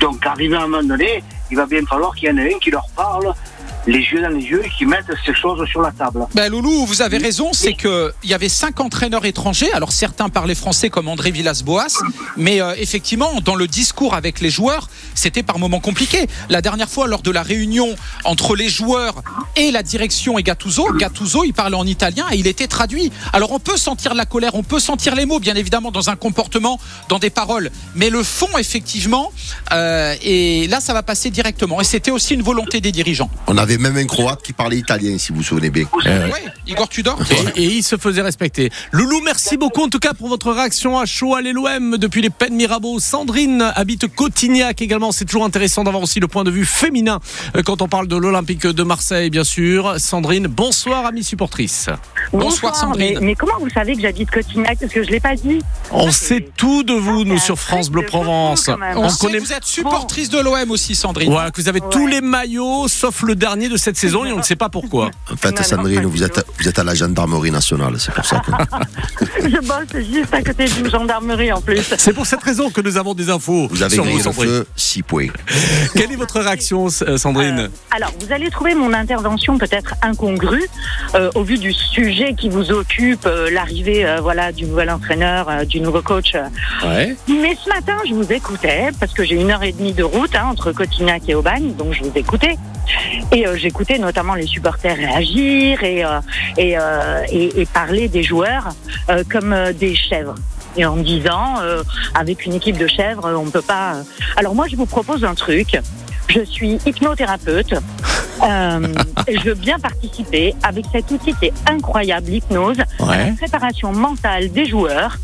[0.00, 2.58] Donc, arrivé à un moment donné, il va bien falloir qu'il y en ait un
[2.58, 3.32] qui leur parle
[3.86, 6.26] les yeux dans les yeux et qui mettent ces choses sur la table.
[6.34, 9.72] Ben Loulou, vous avez raison, c'est que il y avait cinq entraîneurs étrangers.
[9.72, 12.02] Alors certains parlaient français comme André Villas-Boas,
[12.36, 16.26] mais euh, effectivement, dans le discours avec les joueurs, c'était par moments compliqué.
[16.48, 19.22] La dernière fois, lors de la réunion entre les joueurs
[19.56, 23.10] et la direction et Gattuso, Gattuso, il parlait en italien et il était traduit.
[23.32, 26.16] Alors on peut sentir la colère, on peut sentir les mots, bien évidemment, dans un
[26.16, 29.32] comportement, dans des paroles, mais le fond, effectivement,
[29.72, 31.80] euh, et là, ça va passer directement.
[31.80, 33.30] Et c'était aussi une volonté des dirigeants.
[33.46, 35.84] On avait même un Croate qui parlait italien, si vous vous souvenez bien.
[36.04, 36.32] Ouais,
[36.66, 37.18] Igor Tudor.
[37.56, 38.70] Et, et il se faisait respecter.
[38.92, 42.30] Loulou, merci beaucoup en tout cas pour votre réaction à chaud à l'OM depuis les
[42.30, 42.98] peines Mirabeau.
[43.00, 45.12] Sandrine habite Cotignac également.
[45.12, 47.20] C'est toujours intéressant d'avoir aussi le point de vue féminin
[47.56, 49.94] euh, quand on parle de l'Olympique de Marseille, bien sûr.
[49.98, 51.88] Sandrine, bonsoir, amie supportrice.
[52.32, 53.18] Bonsoir, Sandrine.
[53.20, 54.78] Mais, mais comment vous savez que j'habite Cotignac?
[54.78, 55.60] Parce que je ne l'ai pas dit.
[55.90, 58.68] On Ah, sait tout de vous, nous, sur France Bleu Provence.
[58.68, 61.30] On, On sait connaît que vous êtes supportrice de l'OM aussi, Sandrine.
[61.30, 64.38] Voilà, que vous avez tous les maillots sauf le dernier de cette saison et on
[64.38, 65.10] ne sait pas pourquoi.
[65.32, 68.40] En fait, Non, Sandrine, vous êtes, vous êtes à la gendarmerie nationale, c'est pour ça
[68.40, 68.50] que.
[69.48, 71.82] Je bosse juste à côté d'une gendarmerie en plus.
[71.98, 74.32] C'est pour cette raison que nous avons des infos Vous avez sur gagné vous, le
[74.32, 74.50] Sandrine.
[74.50, 75.26] feu, 6 points.
[75.94, 80.64] Quelle est votre réaction, euh, Sandrine Euh, alors, vous allez trouver mon intervention peut-être incongrue
[81.14, 85.48] euh, au vu du sujet qui vous occupe, euh, l'arrivée euh, voilà du nouvel entraîneur,
[85.48, 86.34] euh, du nouveau coach.
[86.84, 87.16] Ouais.
[87.28, 90.34] Mais ce matin, je vous écoutais parce que j'ai une heure et demie de route
[90.34, 92.56] hein, entre Cotignac et Aubagne, donc je vous écoutais.
[93.32, 96.20] Et euh, j'écoutais notamment les supporters réagir et, euh,
[96.56, 98.68] et, euh, et, et parler des joueurs
[99.10, 100.34] euh, comme euh, des chèvres.
[100.76, 101.82] Et en me disant, euh,
[102.14, 103.94] avec une équipe de chèvres, euh, on ne peut pas.
[103.96, 104.02] euh.
[104.36, 105.78] Alors moi, je vous propose un truc.
[106.28, 107.74] Je suis hypnothérapeute.
[107.74, 108.88] Euh,
[109.28, 114.50] je veux bien participer avec cet outil qui est incroyable, l'hypnose, à la préparation mentale
[114.50, 115.18] des joueurs.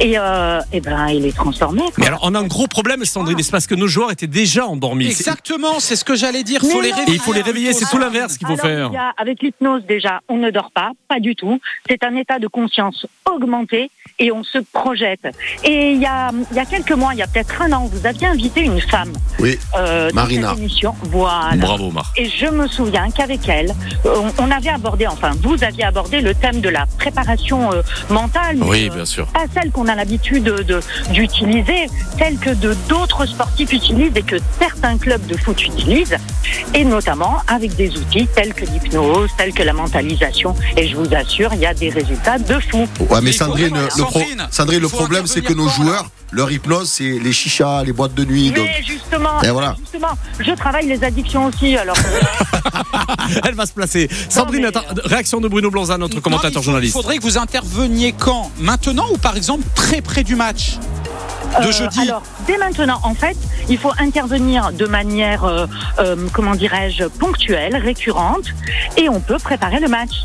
[0.00, 1.82] Et, euh, et ben, il est transformé.
[1.82, 1.92] quoi.
[1.98, 4.66] Mais alors, on a un gros problème, Sandrine, c'est parce que nos joueurs étaient déjà
[4.66, 5.06] endormis.
[5.06, 6.60] Exactement, c'est ce que j'allais dire.
[6.62, 6.96] Faut les non.
[7.08, 8.88] il faut les réveiller, c'est tout l'inverse qu'il faut Alors, faire.
[8.90, 11.60] il y a- avec l'hypnose, déjà, on ne dort pas, pas du tout.
[11.88, 15.26] C'est un état de conscience augmenté et on se projette.
[15.64, 17.84] Et il y a, il y a quelques mois, il y a peut-être un an,
[17.92, 20.50] vous aviez invité une femme Oui, euh, dans Marina.
[20.50, 20.94] cette émission.
[21.04, 21.56] Voilà.
[21.56, 22.18] Bravo, Marc.
[22.18, 26.34] Et je me souviens qu'avec elle, on, on avait abordé, enfin, vous aviez abordé le
[26.34, 28.56] thème de la préparation euh, mentale.
[28.58, 29.26] mais, Oui, euh, bien sûr.
[29.26, 30.80] pas celle qu'on a l'habitude de- de-
[31.12, 31.86] d'utiliser,
[32.18, 36.16] telle que de d'autres sportifs utilisent et que certains clubs de foot utilisent,
[36.74, 40.54] et notamment avec des outils tels que l'hypnose, tels que la mentalisation.
[40.76, 42.86] Et je vous assure, il y a des résultats de fou.
[43.10, 46.90] Ouais, mais Sandrine, le, pro- Sandrine, le problème, c'est que nos quand, joueurs, leur hypnose,
[46.90, 48.50] c'est les chichas, les boîtes de nuit.
[48.50, 49.76] Donc, Mais justement, Et voilà.
[49.80, 51.76] justement, je travaille les addictions aussi.
[51.76, 51.96] Alors,
[53.44, 54.08] Elle va se placer.
[54.28, 56.94] Sandrine, mais- attends, réaction de Bruno Blanza, notre Non, commentateur il faut- journaliste.
[56.94, 58.50] Il faudrait que vous interveniez quand?
[58.58, 60.76] Maintenant ou par exemple très près du match?
[61.62, 62.00] De Euh, jeudi?
[62.02, 63.36] Alors, dès maintenant, en fait,
[63.68, 65.66] il faut intervenir de manière, euh,
[65.98, 68.44] euh, comment dirais-je, ponctuelle, récurrente,
[68.96, 70.22] et on peut préparer le match.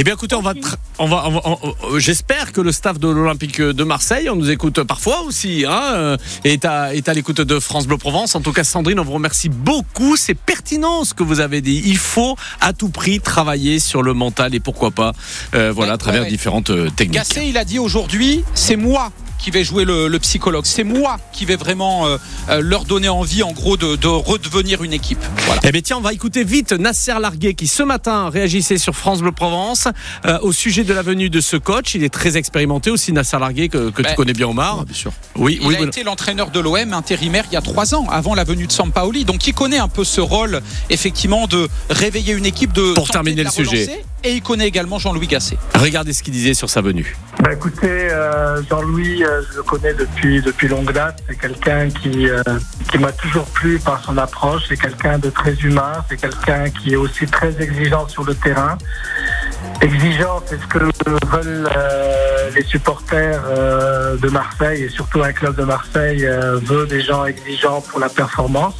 [0.00, 0.52] Eh bien, écoutez, on va,
[1.00, 4.48] on va, on va- on- j'espère que le staff de l'Olympique de Marseille, on nous
[4.48, 8.36] écoute parfois aussi, hein, euh, est à, est à l'écoute de France Bleu Provence.
[8.36, 10.16] En tout cas, Sandrine, on vous remercie beaucoup.
[10.16, 11.82] C'est pertinent ce que vous avez dit.
[11.84, 15.14] Il faut à tout prix travailler sur le mental et pourquoi pas,
[15.56, 16.30] euh, voilà, Ouais, à travers ouais, ouais.
[16.30, 17.18] différentes euh, techniques.
[17.18, 20.64] Gasset, il a dit aujourd'hui, c'est moi qui vais jouer le, le psychologue.
[20.66, 22.16] C'est moi qui vais vraiment euh,
[22.50, 25.18] euh, leur donner envie, en gros, de, de redevenir une équipe.
[25.46, 25.60] Voilà.
[25.64, 29.20] Eh bien tiens, on va écouter vite Nasser Larguet qui ce matin réagissait sur France
[29.20, 29.88] Bleu Provence
[30.26, 31.94] euh, au sujet de la venue de ce coach.
[31.94, 34.78] Il est très expérimenté aussi, Nasser Larguet, que, que Ben, tu connais bien Omar.
[34.80, 35.12] ah, bien sûr.
[35.36, 38.34] Oui, Il oui, a été l'entraîneur de l'OM intérimaire il y a trois ans, avant
[38.34, 39.24] la venue de Sampaoli.
[39.24, 43.42] Donc il connaît un peu ce rôle, effectivement, de réveiller une équipe, de Pour terminer
[43.42, 43.84] de le sujet.
[43.84, 44.04] relancer.
[44.24, 45.56] Et il connaît également Jean-Louis Gasset.
[45.74, 47.16] Regardez ce qu'il disait sur sa venue.
[47.40, 51.22] Bah écoutez, euh, Jean-Louis, euh, je le connais depuis depuis longue date.
[51.28, 52.42] C'est quelqu'un qui euh,
[52.90, 54.64] qui m'a toujours plu par son approche.
[54.68, 56.04] C'est quelqu'un de très humain.
[56.08, 58.78] C'est quelqu'un qui est aussi très exigeant sur le terrain.
[59.80, 60.78] Exigeant, c'est ce que
[61.26, 66.86] veulent euh, les supporters euh, de Marseille et surtout un club de Marseille euh, veut
[66.86, 68.74] des gens exigeants pour la performance.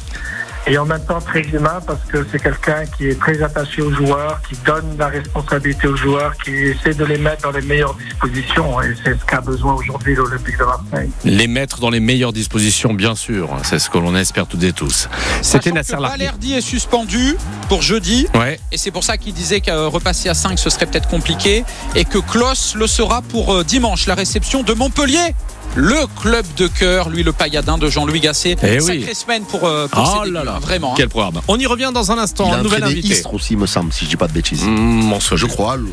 [0.67, 3.91] Et en même temps très humain parce que c'est quelqu'un qui est très attaché aux
[3.91, 7.95] joueurs, qui donne la responsabilité aux joueurs, qui essaie de les mettre dans les meilleures
[7.95, 8.81] dispositions.
[8.81, 11.09] Et c'est ce qu'a besoin aujourd'hui l'Olympique de Marseille.
[11.25, 13.49] Les mettre dans les meilleures dispositions, bien sûr.
[13.63, 15.09] C'est ce que l'on espère toutes et tous.
[15.41, 15.95] C'était Nasser.
[15.99, 17.35] Valerdi est suspendu
[17.67, 18.27] pour jeudi.
[18.35, 18.59] Ouais.
[18.71, 21.63] Et c'est pour ça qu'il disait que repasser à 5 ce serait peut-être compliqué.
[21.95, 25.33] Et que Klos le sera pour euh, dimanche, la réception de Montpellier.
[25.75, 28.55] Le club de cœur, lui le pailladin de Jean-Louis Gasset.
[28.63, 29.15] Eh Sacrée oui.
[29.15, 30.59] semaine pour, euh, pour Oh là débuts, là.
[30.59, 30.91] vraiment.
[30.91, 30.95] hein.
[30.97, 31.41] Quel programme.
[31.47, 32.45] On y revient dans un instant.
[32.47, 33.07] Il a Un nouvel invité.
[33.09, 34.63] Istres aussi, me semble, si je dis pas de bêtises.
[34.63, 35.75] Mmh, Je crois.
[35.77, 35.87] le-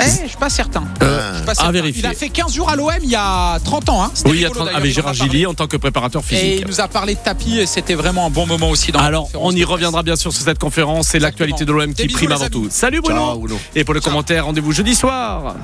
[0.00, 0.84] Eh, je suis pas certain.
[1.02, 1.70] Euh, suis pas à certain.
[1.72, 2.02] vérifier.
[2.02, 4.02] Il a fait 15 jours à l'OM il y a 30 ans.
[4.02, 4.10] Hein.
[4.24, 5.14] Oui, il y a rigolo, 30 d'ailleurs, avec Gérard.
[5.14, 6.58] Gilly en tant que préparateur Et physique.
[6.62, 9.28] il nous a parlé de tapis et c'était vraiment un bon moment aussi dans Alors,
[9.34, 12.32] on y reviendra bien sûr sur cette conférence et l'actualité de l'OM qui bisous, prime
[12.32, 12.50] avant amis.
[12.50, 12.66] tout.
[12.70, 13.18] Salut Bruno.
[13.20, 13.58] Ciao, Bruno.
[13.74, 15.54] Et pour le commentaire, rendez-vous jeudi soir.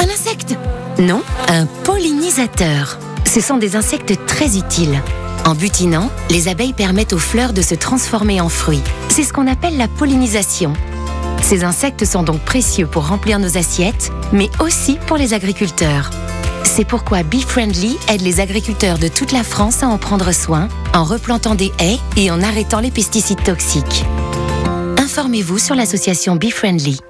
[0.00, 0.56] Un insecte
[0.98, 2.98] Non, un pollinisateur.
[3.32, 5.00] Ce sont des insectes très utiles.
[5.46, 8.82] En butinant, les abeilles permettent aux fleurs de se transformer en fruits.
[9.08, 10.74] C'est ce qu'on appelle la pollinisation.
[11.40, 16.10] Ces insectes sont donc précieux pour remplir nos assiettes, mais aussi pour les agriculteurs.
[16.64, 20.68] C'est pourquoi Bee Friendly aide les agriculteurs de toute la France à en prendre soin,
[20.92, 24.04] en replantant des haies et en arrêtant les pesticides toxiques.
[24.98, 27.00] Informez-vous sur l'association Bee Friendly.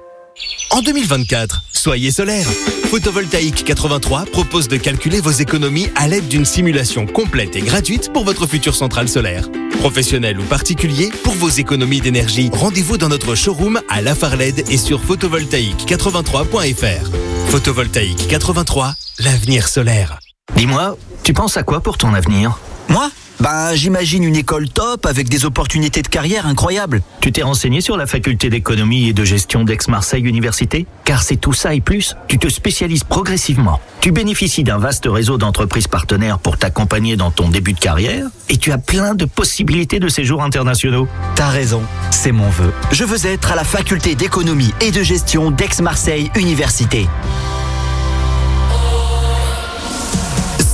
[0.71, 2.47] En 2024, soyez solaire.
[2.89, 8.23] Photovoltaïque 83 propose de calculer vos économies à l'aide d'une simulation complète et gratuite pour
[8.23, 9.49] votre future centrale solaire.
[9.79, 14.77] Professionnel ou particulier, pour vos économies d'énergie, rendez-vous dans notre showroom à La Farled et
[14.77, 17.11] sur photovoltaïque83.fr.
[17.49, 20.19] Photovoltaïque 83, l'avenir solaire.
[20.55, 22.57] Dis-moi, tu penses à quoi pour ton avenir?
[22.89, 23.09] Moi?
[23.39, 27.01] Ben, j'imagine une école top avec des opportunités de carrière incroyables.
[27.19, 30.85] Tu t'es renseigné sur la faculté d'économie et de gestion d'Aix-Marseille Université?
[31.03, 32.15] Car c'est tout ça et plus.
[32.27, 33.81] Tu te spécialises progressivement.
[34.01, 38.57] Tu bénéficies d'un vaste réseau d'entreprises partenaires pour t'accompagner dans ton début de carrière et
[38.57, 41.07] tu as plein de possibilités de séjours internationaux.
[41.35, 42.71] T'as raison, c'est mon vœu.
[42.91, 47.07] Je veux être à la faculté d'économie et de gestion d'Aix-Marseille Université.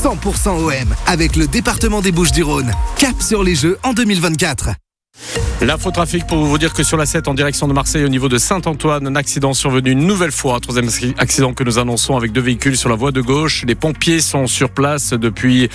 [0.01, 2.71] 100% OM avec le département des Bouches-du-Rhône.
[2.97, 4.69] Cap sur les Jeux en 2024.
[5.61, 8.29] L'info trafic pour vous dire que sur la 7 en direction de Marseille au niveau
[8.29, 12.39] de Saint-Antoine, un accident survenu une nouvelle fois, troisième accident que nous annonçons avec deux
[12.39, 13.65] véhicules sur la voie de gauche.
[13.67, 15.69] Les pompiers sont sur place depuis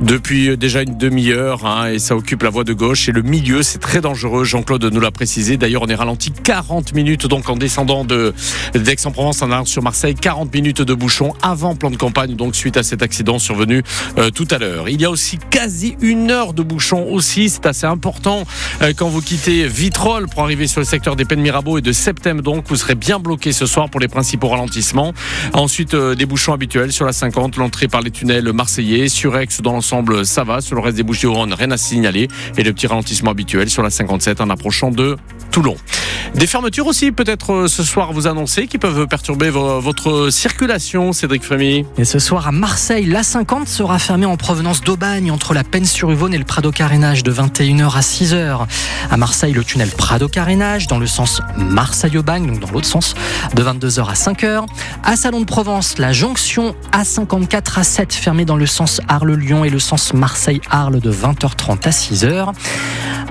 [0.00, 3.62] depuis déjà une demi-heure hein, et ça occupe la voie de gauche et le milieu
[3.62, 4.44] c'est très dangereux.
[4.44, 5.56] Jean-Claude nous l'a précisé.
[5.56, 8.32] D'ailleurs on est ralenti 40 minutes donc en descendant de
[8.74, 12.76] d'Aix-en-Provence en allant sur Marseille, 40 minutes de bouchon avant plan de campagne donc suite
[12.78, 13.82] à cet accident survenu
[14.18, 14.88] euh, tout à l'heure.
[14.88, 18.46] Il y a aussi quasi une heure de bouchon aussi, c'est assez important
[18.80, 21.92] euh, quand vous quittez Vitrolles pour arriver sur le secteur des Pennes Mirabeau et de
[21.92, 25.12] Septem donc vous serez bien bloqué ce soir pour les principaux ralentissements.
[25.52, 29.48] Ensuite euh, des bouchons habituels sur la 50, l'entrée par les tunnels marseillais, sur Aix
[29.62, 29.89] dans l'ensemble
[30.24, 32.86] ça va, sur le reste des bouches du Rhône rien à signaler et le petit
[32.86, 35.16] ralentissement habituel sur la 57 en approchant de
[35.50, 35.76] Toulon.
[36.34, 41.12] Des fermetures aussi peut-être euh, ce soir vous annoncer qui peuvent perturber vo- votre circulation
[41.12, 41.84] Cédric Frémy.
[41.98, 46.38] Et ce soir à Marseille, l'A50 sera fermée en provenance d'Aubagne entre la Peine-sur-Yvonne et
[46.38, 48.60] le Prado Carénage de 21h à 6h.
[49.10, 53.14] À Marseille, le tunnel Prado Carénage dans le sens Marseille-Aubagne, donc dans l'autre sens,
[53.56, 54.66] de 22h à 5h.
[55.02, 59.70] À Salon de Provence, la jonction A54 à 7 fermée dans le sens Arles-Lyon et
[59.70, 62.52] le sens Marseille-Arles de 20h30 à 6h.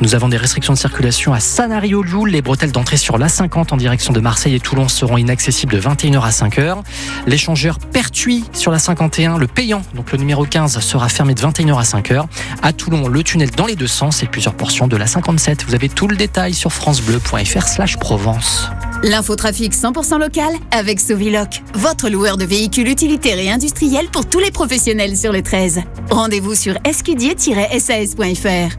[0.01, 2.29] Nous avons des restrictions de circulation à Sanary-au-Lioul.
[2.29, 6.21] Les bretelles d'entrée sur l'A50 en direction de Marseille et Toulon seront inaccessibles de 21h
[6.21, 6.83] à 5h.
[7.27, 11.77] L'échangeur Pertuis sur la 51, le payant, donc le numéro 15, sera fermé de 21h
[11.77, 12.25] à 5h.
[12.61, 15.65] À Toulon, le tunnel dans les deux sens et plusieurs portions de la 57.
[15.67, 18.69] Vous avez tout le détail sur francebleu.fr slash Provence.
[19.03, 24.51] L'infotrafic 100% local avec Soviloc, votre loueur de véhicules utilitaires et industriels pour tous les
[24.51, 25.81] professionnels sur le 13.
[26.09, 28.75] Rendez-vous sur escudier-sas.fr.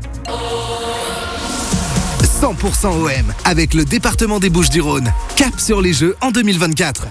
[2.42, 5.10] 100% OM avec le département des Bouches-du-Rhône.
[5.36, 7.06] Cap sur les Jeux en 2024.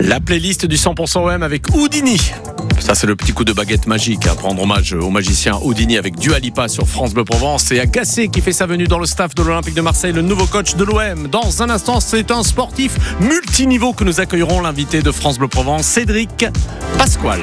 [0.00, 2.18] La playlist du 100% OM avec Houdini.
[2.80, 6.16] Ça, c'est le petit coup de baguette magique à prendre hommage au magicien Houdini avec
[6.16, 9.34] Dua Lipa sur France Bleu Provence et Agassé qui fait sa venue dans le staff
[9.34, 11.28] de l'Olympique de Marseille, le nouveau coach de l'OM.
[11.28, 15.86] Dans un instant, c'est un sportif multiniveau que nous accueillerons, l'invité de France Bleu Provence,
[15.86, 16.46] Cédric
[16.98, 17.40] Pasquale.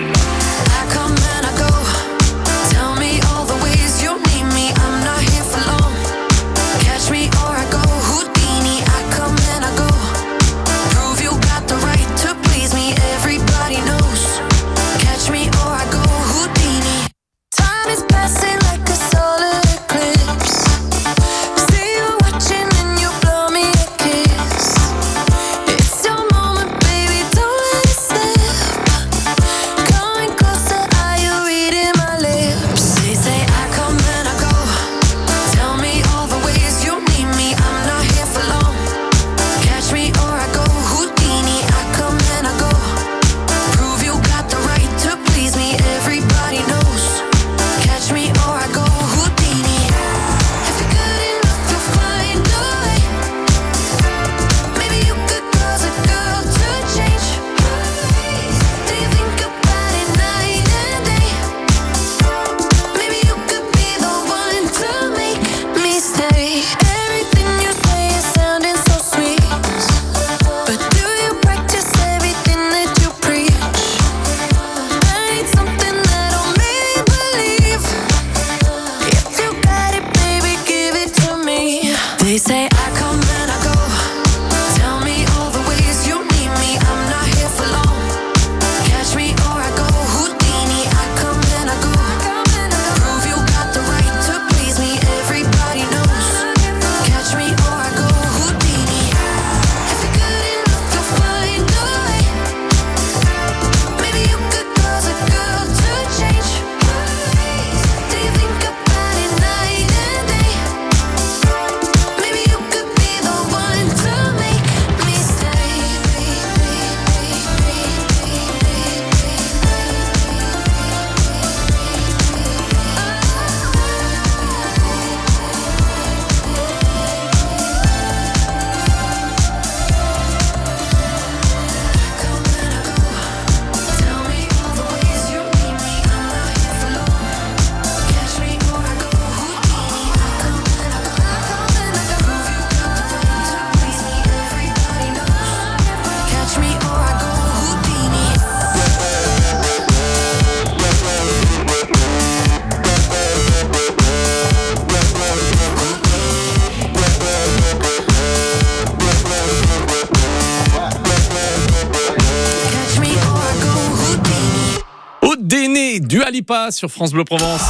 [166.42, 167.62] Alipa sur France Bleu Provence.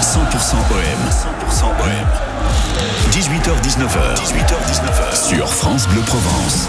[0.00, 1.10] 100% OM.
[1.10, 2.06] 100% OM.
[3.10, 4.14] 18h19h.
[4.14, 5.28] 18h19h.
[5.28, 6.68] Sur France Bleu Provence.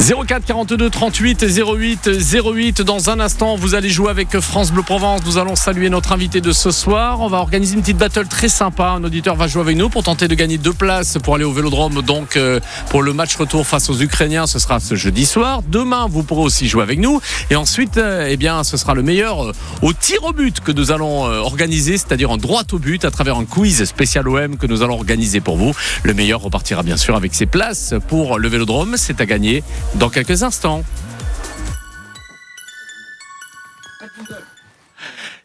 [0.00, 2.82] 04 42 38 08 08.
[2.82, 5.22] Dans un instant, vous allez jouer avec France Bleu Provence.
[5.24, 7.20] Nous allons saluer notre invité de ce soir.
[7.20, 8.88] On va organiser une petite battle très sympa.
[8.88, 11.52] Un auditeur va jouer avec nous pour tenter de gagner deux places pour aller au
[11.52, 12.02] Vélodrome.
[12.02, 15.62] Donc, euh, pour le match retour face aux Ukrainiens, ce sera ce jeudi soir.
[15.66, 17.20] Demain, vous pourrez aussi jouer avec nous.
[17.48, 20.72] Et ensuite, euh, eh bien, ce sera le meilleur euh, au tir au but que
[20.72, 24.66] nous allons organiser, c'est-à-dire en droite au but, à travers un quiz spécial OM que
[24.66, 25.72] nous allons organiser pour vous.
[26.02, 28.96] Le meilleur repartira bien sûr avec ses places pour le Vélodrome.
[28.98, 29.62] C'est à gagner
[29.96, 30.82] dans quelques instants.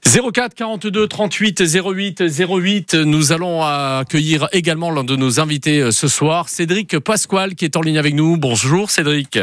[0.03, 2.93] 04 42 38 08 08.
[2.95, 7.75] Nous allons accueillir également l'un de nos invités euh, ce soir, Cédric Pasquale, qui est
[7.75, 8.37] en ligne avec nous.
[8.37, 9.37] Bonjour Cédric.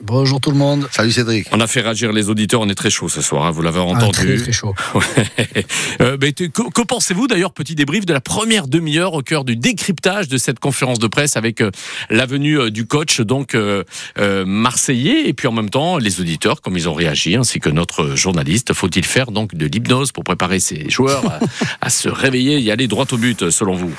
[0.00, 0.88] Bonjour tout le monde.
[0.92, 1.48] Salut Cédric.
[1.50, 3.80] On a fait réagir les auditeurs, on est très chaud ce soir, hein, vous l'avez
[3.80, 4.04] entendu.
[4.06, 4.74] Ah, très très chaud.
[4.94, 5.66] Ouais.
[6.00, 9.56] Euh, mais que, que pensez-vous d'ailleurs, petit débrief de la première demi-heure au cœur du
[9.56, 11.72] décryptage de cette conférence de presse avec euh,
[12.10, 13.82] la venue euh, du coach donc euh,
[14.18, 17.68] euh, marseillais et puis en même temps les auditeurs comme ils ont réagi ainsi que
[17.68, 18.72] notre journaliste.
[18.74, 21.40] Faut-il faire donc de l'hypnose pour préparer ces joueurs à,
[21.80, 23.92] à se réveiller et aller droit au but selon vous?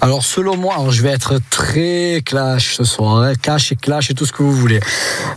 [0.00, 4.14] Alors selon moi, je vais être très clash ce soir, hein, cash et clash et
[4.14, 4.80] tout ce que vous voulez.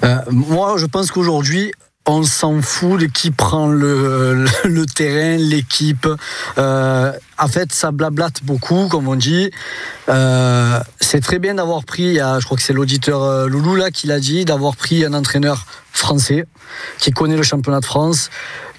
[0.03, 1.71] Euh, moi, je pense qu'aujourd'hui,
[2.07, 4.45] on s'en fout de qui prend le,
[4.95, 6.07] terrain, l'équipe.
[6.57, 9.51] Euh, en fait, ça blablate beaucoup, comme on dit.
[10.10, 14.19] Euh, c'est très bien d'avoir pris, je crois que c'est l'auditeur Loulou là qui l'a
[14.19, 16.45] dit, d'avoir pris un entraîneur français
[16.97, 18.29] qui connaît le championnat de France,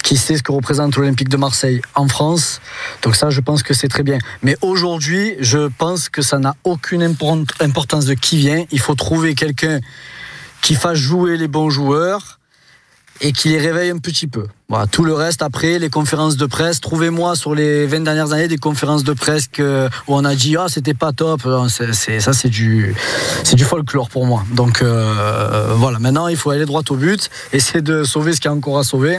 [0.03, 2.61] qui sait ce que représente l'Olympique de Marseille en France.
[3.03, 4.19] Donc ça, je pense que c'est très bien.
[4.43, 8.65] Mais aujourd'hui, je pense que ça n'a aucune import- importance de qui vient.
[8.73, 9.81] Il faut trouver quelqu'un
[10.61, 12.39] qui fasse jouer les bons joueurs
[13.21, 14.47] et qui les réveille un petit peu.
[14.73, 18.49] Voilà, tout le reste, après, les conférences de presse, trouvez-moi sur les 20 dernières années
[18.49, 21.43] des conférences de presse que- où on a dit ah c'était pas top.
[21.69, 22.95] Ça c'est du
[23.53, 24.45] du folklore pour moi.
[24.55, 28.51] Donc euh, voilà, maintenant il faut aller droit au but, essayer de sauver ce qu'il
[28.51, 29.19] y a encore à sauver.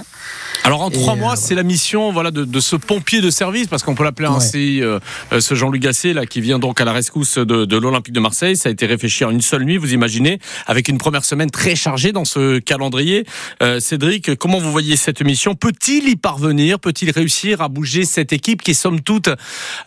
[0.64, 3.68] Alors en trois euh, mois, c'est la mission voilà de, de ce pompier de service
[3.68, 4.36] parce qu'on peut l'appeler Ouais.
[4.38, 4.98] ainsi, euh,
[5.34, 8.20] euh, ce Jean-Luc Gasset là qui vient donc à la rescousse de, de l'Olympique de
[8.22, 8.58] Marseille.
[8.58, 11.76] Ça a été réfléchi en une seule nuit, vous imaginez, avec une première semaine très
[11.76, 13.28] chargée dans ce calendrier.
[13.62, 15.43] Euh, Cédric, comment vous voyez cette mission?
[15.52, 16.80] Peut-il y parvenir?
[16.80, 19.30] Peut-il réussir à bouger cette équipe qui somme toute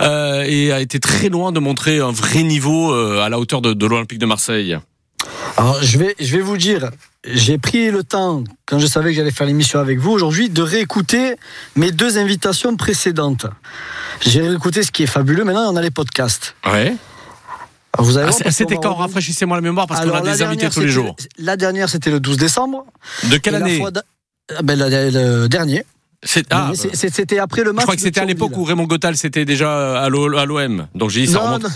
[0.03, 3.61] euh, et a été très loin de montrer un vrai niveau euh, à la hauteur
[3.63, 4.77] de, de l'Olympique de Marseille?
[5.57, 6.91] Alors, je vais, je vais vous dire,
[7.25, 10.63] j'ai pris le temps, quand je savais que j'allais faire l'émission avec vous aujourd'hui, de
[10.63, 11.35] réécouter
[11.75, 13.47] mes deux invitations précédentes.
[14.21, 15.45] J'ai réécouté ce qui est fabuleux.
[15.45, 16.55] Maintenant, on a les podcasts.
[16.67, 16.95] Ouais.
[17.99, 18.95] Vous allez Ah, C'était quand?
[18.95, 21.17] Rafraîchissez-moi la mémoire parce qu'on a des invités tous les jours.
[21.39, 22.85] La dernière, c'était le 12 décembre.
[23.31, 23.83] De quelle Et année?
[24.63, 25.85] Ben, la- le dernier.
[26.51, 27.83] Ah, C'était après le match.
[27.83, 30.89] Je crois que c'était à l'époque où Raymond Gottal c'était déjà à l'O- à l'OM.
[30.95, 31.67] Donc j'ai dit ça Non, remonte.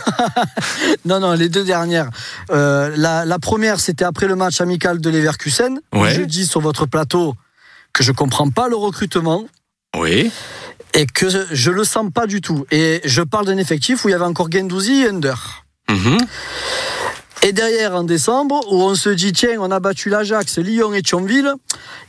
[1.05, 2.11] non, non, les deux dernières.
[2.51, 5.81] Euh, la, la première, c'était après le match amical de Leverkusen.
[5.93, 6.15] Ouais.
[6.15, 7.35] Je dis sur votre plateau
[7.93, 9.45] que je comprends pas le recrutement
[9.97, 10.33] Oui.
[10.95, 12.67] et que je, je le sens pas du tout.
[12.73, 15.65] Et je parle d'un effectif où il y avait encore Gendouzi et Under.
[15.89, 16.19] Mhm.
[17.43, 21.01] Et derrière, en décembre, où on se dit, tiens, on a battu l'Ajax, Lyon et
[21.03, 21.55] Thionville,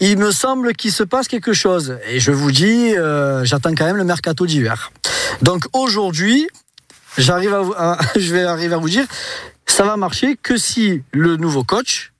[0.01, 1.97] il me semble qu'il se passe quelque chose.
[2.09, 4.91] Et je vous dis, euh, j'attends quand même le mercato d'hiver.
[5.41, 6.47] Donc aujourd'hui,
[7.17, 9.05] j'arrive à, à- je vais arriver à vous dire,
[9.67, 12.10] ça va marcher que si le nouveau coach,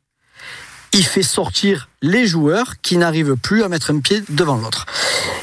[0.93, 4.85] il fait sortir les joueurs qui n'arrivent plus à mettre un pied devant l'autre.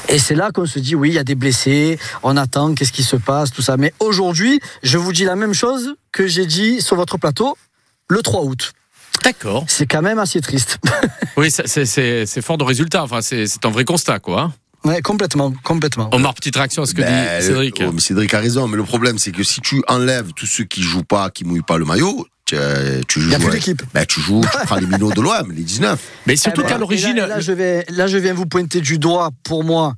[0.07, 2.91] Et c'est là qu'on se dit, oui, il y a des blessés, on attend, qu'est-ce
[2.91, 3.77] qui se passe, tout ça.
[3.77, 7.57] Mais aujourd'hui, je vous dis la même chose que j'ai dit sur votre plateau
[8.09, 8.73] le 3 août.
[9.23, 9.65] D'accord.
[9.67, 10.77] C'est quand même assez triste.
[11.37, 13.01] Oui, c'est- fort de résultat.
[13.03, 14.41] Enfin, c'est un vrai constat, quoi.
[14.41, 14.53] hein.
[14.83, 16.09] ouais, complètement, complètement.
[16.13, 17.79] Omar, petite réaction à ce que Ben, dit Cédric.
[17.79, 20.45] le- oh, mais Cédric a raison, mais le problème, c'est que si tu enlèves tous
[20.47, 23.29] ceux qui jouent pas, qui mouillent pas le maillot, tu, euh, tu joues.
[23.29, 23.83] Il y a plus d'équipe.
[23.93, 25.99] Ben, tu joues, tu prends les minots de l'OM, les 19.
[26.25, 27.15] Mais surtout Eh ben, qu'à l'origine.
[27.15, 29.93] Là, là, je vais, là, je viens vous pointer du doigt, pour moi,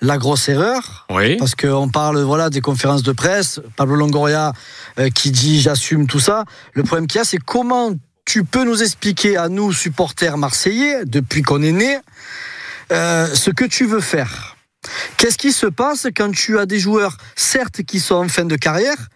[0.00, 1.06] la grosse erreur.
[1.10, 1.36] Oui.
[1.36, 4.52] Parce qu'on parle voilà, des conférences de presse, Pablo Longoria
[4.98, 6.44] euh, qui dit j'assume tout ça.
[6.74, 7.92] Le problème qu'il y a, c'est comment
[8.24, 11.98] tu peux nous expliquer à nous, supporters marseillais, depuis qu'on est né,
[12.92, 14.56] euh, ce que tu veux faire.
[15.16, 18.56] Qu'est-ce qui se passe quand tu as des joueurs, certes, qui sont en fin de
[18.56, 19.08] carrière,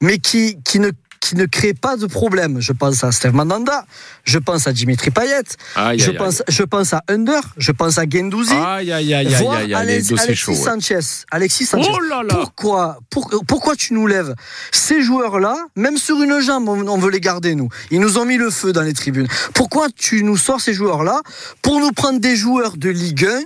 [0.00, 0.90] mais qui, qui, ne,
[1.28, 2.60] qui ne créent pas de problème.
[2.60, 3.84] Je pense à Steve Mandanda,
[4.24, 5.42] je pense à Dimitri Payet,
[5.74, 8.54] Aïe, je, aïe, pense, je pense à Under, je pense à Gendouzi.
[8.54, 10.54] Voire Alex- Alexis ouais.
[10.56, 10.98] Sanchez.
[11.30, 11.90] Alexis Sanchez.
[11.92, 12.34] Oh là là.
[12.34, 14.34] Pourquoi, pour- pourquoi tu nous lèves
[14.72, 17.68] ces joueurs-là, même sur une jambe, on, on veut les garder, nous.
[17.90, 19.28] Ils nous ont mis le feu dans les tribunes.
[19.54, 21.20] Pourquoi tu nous sors ces joueurs-là
[21.62, 23.40] pour nous prendre des joueurs de Ligue 1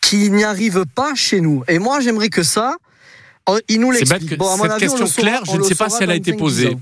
[0.00, 1.64] qui n'y arrivent pas chez nous?
[1.68, 2.76] Et moi, j'aimerais que ça,
[3.68, 4.30] ils nous C'est bête l'expliquent.
[4.30, 6.10] que Bon, à mon cette avis, question saura- claire, je ne sais pas si elle
[6.10, 6.76] a été 5-10 posée.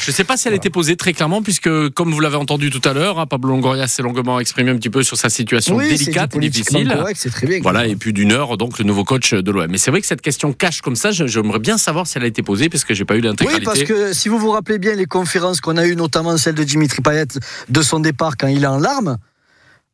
[0.00, 2.36] Je ne sais pas si elle a été posée très clairement, puisque comme vous l'avez
[2.36, 5.28] entendu tout à l'heure, hein, Pablo Longoria s'est longuement exprimé un petit peu sur sa
[5.30, 6.88] situation Oui, délicate difficile.
[6.88, 7.60] correct, très bien.
[7.62, 9.66] Voilà, et puis d'une heure, donc le nouveau coach de l'OM.
[9.70, 12.28] Mais c'est vrai que cette question cache comme ça, j'aimerais bien savoir si elle a
[12.28, 13.64] été posée, parce que j'ai pas eu Oui, l'intégralité.
[13.64, 16.64] parce que si vous vous rappelez bien les conférences qu'on a eues, notamment celle de
[16.64, 17.26] Dimitri Payet
[17.68, 19.16] de son départ quand il est en larmes,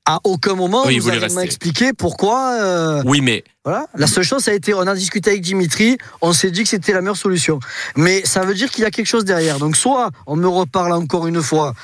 [0.07, 1.47] à aucun moment Oui, il on nous voulait a vraiment rester.
[1.47, 2.55] expliqué pourquoi.
[2.61, 3.87] euh, Oui, mais Voilà.
[3.95, 6.69] La seule chose, ça a été, on a discuté avec Dimitri, on s'est dit que
[6.69, 7.61] c'était la meilleure solution.
[7.97, 9.59] Mais ça veut dire qu'il y a quelque chose derrière.
[9.59, 11.75] Donc soit on me reparle encore une fois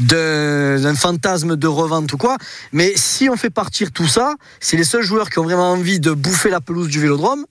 [0.00, 2.36] d'un fantasme de revente ou quoi,
[2.72, 6.00] mais si on fait partir tout ça, c'est les seuls joueurs qui ont vraiment envie
[6.00, 7.44] de bouffer la pelouse du Vélodrome.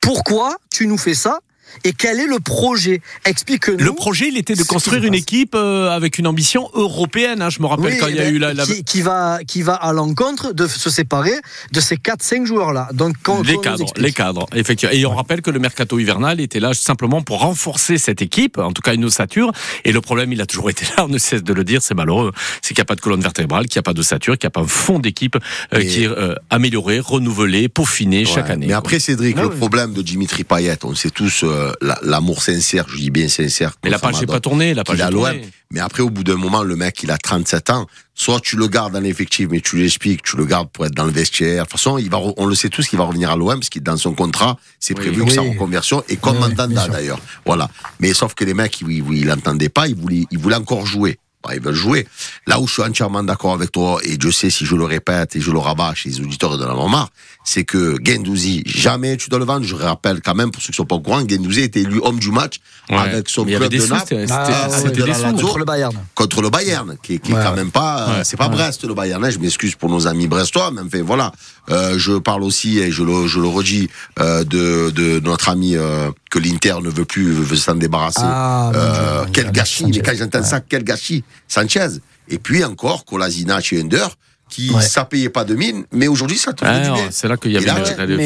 [0.00, 1.40] Pourquoi tu nous fais ça
[1.84, 3.00] et quel est le projet?
[3.24, 3.78] Explique-nous.
[3.78, 7.42] le projet, il était de construire une équipe euh, avec une ambition européenne.
[7.42, 7.50] hein.
[7.50, 9.38] Je me rappelle Oui, quand il y a ben, eu la, la- qui, qui va
[9.46, 11.32] qui va à l'encontre de se séparer
[11.72, 12.88] de ces 4-5 joueurs là.
[12.92, 14.04] Donc quand, les nous cadres, explique.
[14.06, 14.94] les cadres, effectivement.
[14.94, 18.72] Et on rappelle que le mercato hivernal était là simplement pour renforcer cette équipe, en
[18.72, 19.52] tout cas une ossature.
[19.84, 21.94] Et le problème, il a toujours été là, on ne cesse de le dire, c'est
[21.94, 22.32] malheureux.
[22.62, 24.48] C'est qu'il n'y a pas de colonne vertébrale, qu'il n'y a pas d'ossature, qu'il n'y
[24.48, 25.36] a pas un fond d'équipe
[25.74, 28.66] euh, qui est euh, amélioré, renouvelé, peaufiné chaque année.
[28.66, 28.78] Mais quoi.
[28.78, 29.56] après, Cédric, Ah le oui.
[29.56, 33.72] problème de Dimitri Payet, on sait tous euh, la- l'amour sincère, je dis bien sincère.
[33.84, 35.24] mais la page n'est pas tournée, la page est à l'OM.
[35.24, 35.48] tournée.
[35.72, 37.86] Mais après, au bout d'un moment, le mec, il a 37 ans.
[38.14, 41.04] Soit tu le gardes dans l'effectif, mais tu l'expliques, tu le gardes pour être dans
[41.04, 41.64] le vestiaire.
[41.64, 43.68] De toute façon, il va, on le sait tous qu'il va revenir à l'OM, parce
[43.68, 45.04] qu'il dans son contrat, c'est Oui.
[45.06, 45.50] prévu que sa Oui.
[45.50, 47.18] reconversion, et comme Oui, oui, Mandanda d'ailleurs.
[47.44, 47.68] Voilà.
[48.00, 50.86] Mais sauf que les mecs, ils, ils, ils l'entendaient pas, ils voulaient, ils voulaient encore
[50.86, 51.18] jouer.
[51.46, 52.06] Bah, ils veulent jouer.
[52.46, 55.36] Là où je suis entièrement d'accord avec toi, et je sais si je le répète
[55.36, 57.10] et je le rabats chez les auditeurs de la marre,
[57.44, 59.64] c'est que Gendouzi, jamais tu dois le vendre.
[59.64, 62.18] Je rappelle quand même, pour ceux qui sont pas au courant, Gendouzi été élu homme
[62.18, 62.56] du match
[62.90, 62.96] Ouais.
[62.98, 65.94] avec son club de Naples c'était- Ah, ouais, contre le Bayern.
[66.14, 68.54] contre le Bayern, qui, qui est quand même pas, euh, c'est pas Ouais.
[68.54, 69.24] Brest le Bayern.
[69.24, 71.32] hein, je m'excuse pour nos amis brestois, mais enfin voilà.
[71.68, 73.88] Euh, je parle aussi et je le, je le redis
[74.20, 78.20] euh, de, de notre ami euh, que l'Inter ne veut plus, veut s'en débarrasser.
[78.22, 79.52] Ah, Euh, Dieu, quel Sanchez.
[79.58, 81.88] gâchis Mais quand j'entends ça, quel gâchis Sanchez.
[82.28, 84.08] Et puis encore Kolasinac et Under,
[84.50, 84.82] qui Ouais.
[84.82, 87.08] ça payait pas de mine, mais aujourd'hui ça te fait Ah, du bien.
[87.10, 87.74] c'est là qu'il y avait là,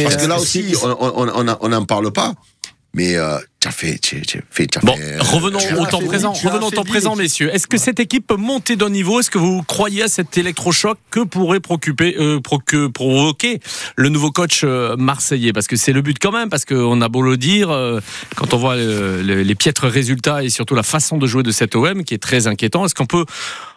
[0.04, 2.32] Parce que là aussi, on n'en parle pas.
[2.92, 5.86] Mais euh, tu as fait, tu tu as fait, tu as Bon, fait, revenons au
[5.86, 6.32] temps présent.
[6.32, 7.48] Revenons au temps présent, messieurs.
[7.54, 9.20] Est-ce que cette équipe peut monter d'un niveau?
[9.20, 10.98] Est-ce que vous croyez à cet électrochoc?
[11.10, 13.60] Que pourrait préoccuper, euh, provoquer
[13.96, 15.52] le nouveau coach euh, marseillais?
[15.52, 18.00] Parce que c'est le but quand même, parce qu'on a beau le dire, euh,
[18.34, 21.52] quand on voit euh, le- les piètres résultats et surtout la façon de jouer de
[21.52, 23.24] cet OM qui est très inquiétant, est-ce qu'on peut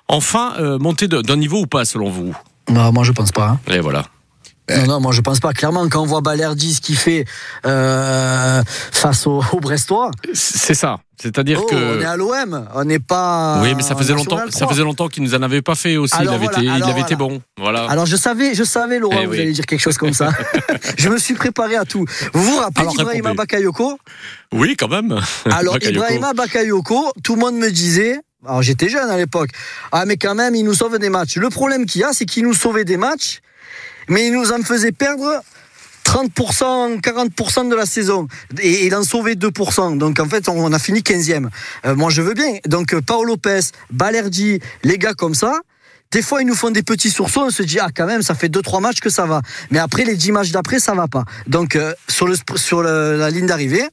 [0.08, 2.36] enfin euh, monter d'un niveau ou pas selon vous?
[2.70, 3.48] Non, moi je pense pas.
[3.48, 3.60] hein.
[3.72, 4.06] Et voilà.
[4.70, 5.52] Non, non, moi je pense pas.
[5.54, 7.26] Clairement, quand on voit Balerdi ce qu'il fait
[7.66, 11.00] euh, face au, au Brestois, C'est ça.
[11.22, 11.76] C'est-à-dire oh, que.
[11.76, 13.60] on est à l'OM, on n'est pas.
[13.62, 14.70] Oui, mais ça faisait longtemps, ça 3.
[14.70, 16.16] faisait longtemps qu'il nous en avait pas fait aussi.
[16.16, 17.16] Alors il avait voilà, été, il voilà.
[17.16, 17.42] bon.
[17.58, 17.86] Voilà.
[17.86, 19.42] Alors je savais, je savais, Laurent, Eh vous oui.
[19.42, 20.32] allez dire quelque chose comme ça.
[20.98, 22.06] je me suis préparé à tout.
[22.34, 23.34] Vous vous rappelez d'Ibrahima.
[23.34, 23.98] Bakayoko?
[24.54, 25.20] Oui, quand même.
[25.52, 25.78] Alors.
[25.82, 28.20] Ibrahima Bakayoko, tout le monde me disait.
[28.46, 29.52] Alors j'étais jeune à l'époque.
[29.94, 31.38] Ah mais quand même, il nous sauve des matchs.
[31.38, 33.40] Le problème qu'il y a, c'est qu'il nous sauvait des matchs,
[34.10, 35.42] mais il nous en faisait perdre
[36.04, 38.28] 30%, 40% de la saison.
[38.60, 39.98] Et il en sauvait 2%.
[39.98, 41.50] Donc en fait, on a fini 15e.
[41.86, 42.58] Euh, moi, je veux bien.
[42.68, 45.60] Donc euh, Paolo Lopez, Balerdi, les gars comme ça.
[46.12, 48.36] Des fois, ils nous font des petits sursauts, on se dit, ah, quand même, ça
[48.36, 49.42] fait 2-3 matchs que ça va.
[49.72, 51.24] Mais après, les 10 matchs d'après, ça va pas.
[51.48, 53.84] Donc, euh, sur, la ligne d'arrivée,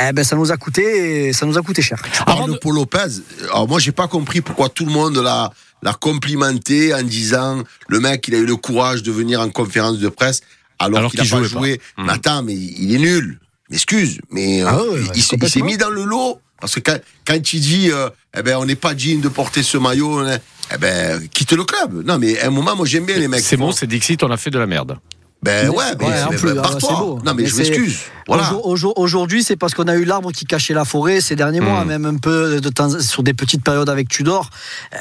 [0.00, 2.00] eh ben, ça nous a coûté, ça nous a coûté cher.
[2.24, 3.20] Parles de Paul Lopez.
[3.48, 5.50] Alors moi, j'ai pas compris pourquoi tout le monde l'a
[5.82, 9.98] l'a complimenté en disant le mec, il a eu le courage de venir en conférence
[9.98, 10.40] de presse
[10.78, 11.80] alors, Alors qu'il a pas jouait joué.
[11.96, 12.02] pas.
[12.04, 13.38] Mais attends, mais il est nul.
[13.70, 16.80] M'excuse, mais euh, Ah ouais, ouais, il, il s'est- mis dans le lot parce que
[16.80, 20.18] quand, quand il dit euh, eh ben on n'est pas digne de porter ce maillot,
[20.18, 20.38] hein,
[20.74, 22.04] eh ben quitte le club.
[22.04, 23.40] Non, mais à un moment, moi j'aime bien les mecs.
[23.44, 24.98] C'est bon, c'est Dixit, on a fait de la merde.
[25.42, 27.18] Ben ouais, mais, Ouais, mais- plus, beau.
[27.24, 27.98] Non, mais, je m'excuse.
[28.26, 28.42] Voilà.
[28.52, 31.60] Aujourd- aujourd- Aujourd'hui, c'est parce qu'on a eu l'arbre qui cachait la forêt ces derniers
[31.60, 31.88] mois, Mm.
[31.88, 34.50] même un peu de temps, sur des petites périodes avec Tudor.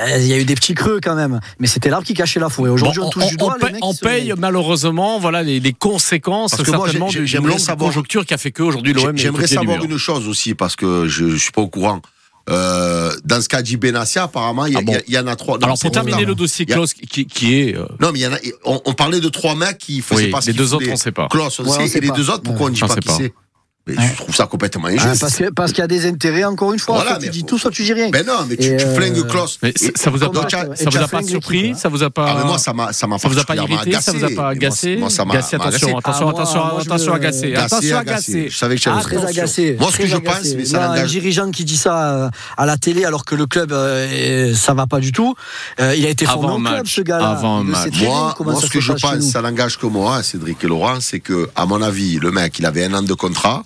[0.01, 2.39] Euh, Il y a eu des petits creux quand même, mais c'était l'arbre qui cachait
[2.39, 2.69] la forêt.
[2.69, 3.57] Aujourd'hui, Bon, on touche du doigt.
[3.81, 7.59] on paye, on malheureusement voilà, les, les conséquences Parce que moi, certainement d'une j'aimerais longue
[7.59, 11.07] savoir- conjoncture qui a fait qu'aujourd'hui l'OM est J'aimerais savoir une chose aussi, parce que
[11.07, 12.01] je ne suis pas au courant.
[12.49, 15.35] Euh, dans ce dit Benassia, apparemment, il y, a- Ah bon il y en a
[15.35, 15.57] trois.
[15.59, 17.75] Non, Alors pour terminer le dossier a- Klaus qui, qui est...
[17.75, 20.25] euh, Non, mais il y en a, on, on parlait de trois mecs qui faisaient
[20.25, 21.27] Oui, pas ce les deux autres, on sait pas.
[21.29, 22.87] Klaus, on Ouais, sait, on sait et les deux autres, pourquoi on ne dit On
[22.87, 23.17] pas sait qui pas.
[23.17, 23.33] c'est?
[23.97, 25.21] Mais je trouve ça complètement Ah, injuste.
[25.21, 26.95] parce que- parce qu'il y a des intérêts, encore une fois.
[26.95, 28.09] Voilà, soit tu mais dis tout, soit tu dis rien.
[28.09, 29.57] Ben non, mais tu, euh, flingues Klaus.
[29.63, 32.09] Mais Et- ça vous a pas, et ça vous a pas surpris Ça vous a
[32.09, 34.11] pas Ah, mais moi, ça m'a, ça m'a ça vous a pas particulièrement irrité Ça
[34.11, 34.35] vous a agacé.
[34.35, 35.89] pas agacé Moi, ça m'a Agacé, attention, agacé.
[35.97, 37.45] attention, Ah, moi, attention, moi, attention, agacé.
[37.47, 38.31] Agacé, Attention, agacé.
[38.33, 38.49] agacé.
[38.49, 39.41] Je savais que j'allais Très Attention.
[39.41, 39.77] agacé.
[39.79, 42.65] Moi, ce que très je pense, mais ça un dirigeant qui dit ça euh, à
[42.65, 45.35] la télé alors que le club, euh, ça va pas du tout.
[45.79, 46.95] Il a été formé Avant au un club, match.
[46.95, 47.29] ce gars-là.
[47.29, 47.83] Avant un Il le match.
[47.83, 49.31] sait très bien Moi, comment moi ça ce que se je passe chez pense, nous.
[49.31, 52.65] ça n'engage que moi, Cédric et Laurent, c'est que, à mon avis, le mec, il
[52.65, 53.63] avait un an de contrat.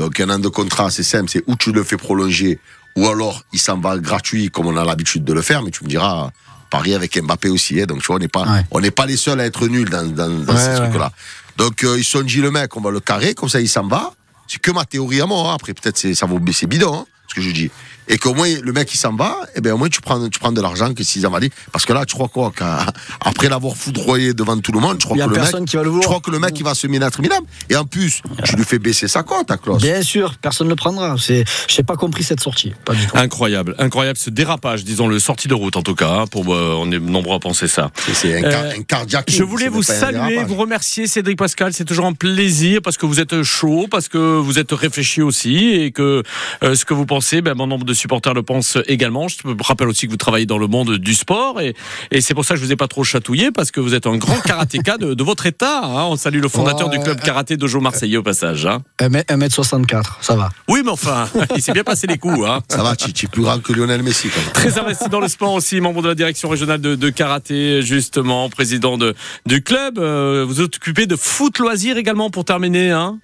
[0.00, 2.58] Donc, un an de contrat, c'est simple, c'est où tu le fais prolonger,
[2.96, 5.62] ou alors il s'en va gratuit, comme on a l'habitude de le faire.
[5.62, 6.30] Mais tu me diras,
[6.70, 7.82] Paris avec Mbappé aussi.
[7.82, 7.84] hein.
[7.84, 8.64] donc, tu vois, on n'est pas, Ouais.
[8.70, 10.76] on n'est pas les seuls à être nuls dans, dans, dans Ouais, ces ouais.
[10.88, 11.12] trucs-là.
[11.58, 13.68] Donc, euh, ils se sont dit, le mec, on va le carrer, comme ça, il
[13.68, 14.14] s'en va.
[14.48, 15.50] C'est que ma théorie à moi.
[15.50, 15.54] hein.
[15.54, 17.70] Après, peut-être, c'est- ça vaut, c'est bidon, hein, ce que je dis.
[18.08, 20.38] Et qu'au moins, le mec, il s'en va, et bien, au moins, tu prends, tu
[20.40, 21.50] prends de l'argent que s'ils en valaient.
[21.72, 25.16] Parce que là, tu crois quoi, qu'après l'avoir foudroyé devant tout le monde, tu crois
[25.16, 26.58] Il y a que le mec, personne qui va le tu crois que le mec,
[26.58, 27.46] il va se mettre minable.
[27.68, 29.80] Et en plus, tu lui fais baisser sa cote, à Klaus.
[29.82, 31.16] Bien sûr, personne ne le prendra.
[31.18, 32.72] C'est, j'ai pas compris cette sortie.
[32.84, 33.16] Pas du tout.
[33.16, 36.10] Incroyable, incroyable ce dérapage, disons le sortie de route en tout cas.
[36.10, 37.90] hein, Pour euh, on est nombreux à penser ça.
[38.12, 39.30] C'est un, Euh, un cardiaque.
[39.30, 41.72] Je voulais vous saluer, vous remercier, Cédric Pascal.
[41.72, 45.68] C'est toujours un plaisir parce que vous êtes chaud, parce que vous êtes réfléchi aussi
[45.74, 46.22] et que
[46.62, 49.28] euh, ce que vous pensez, ben, mon nombre de supporters le pense également.
[49.28, 51.74] Je me rappelle aussi que vous travaillez dans le monde du sport et,
[52.10, 54.06] et c'est pour ça que je vous ai pas trop chatouillé parce que vous êtes
[54.06, 55.80] un grand karatéka de, de votre état.
[55.84, 56.04] hein.
[56.06, 56.98] On salue le fondateur Ouais.
[56.98, 58.66] du club karaté Dojo Marseillais au passage.
[58.66, 58.82] hein.
[59.00, 60.48] 1m64, ça va.
[60.68, 62.40] Oui, mais enfin, il s'est bien passé les coups.
[62.46, 62.60] Hein.
[62.68, 64.52] Ça va, es plus grand que Lionel Messi, quand même.
[64.52, 68.48] Très investi dans le sport aussi, membre de la direction régionale de, de karaté, justement,
[68.48, 69.14] président de,
[69.46, 69.98] du club.
[69.98, 72.90] Euh, vous êtes occupé de foot loisirs également pour terminer.
[72.90, 73.18] Hein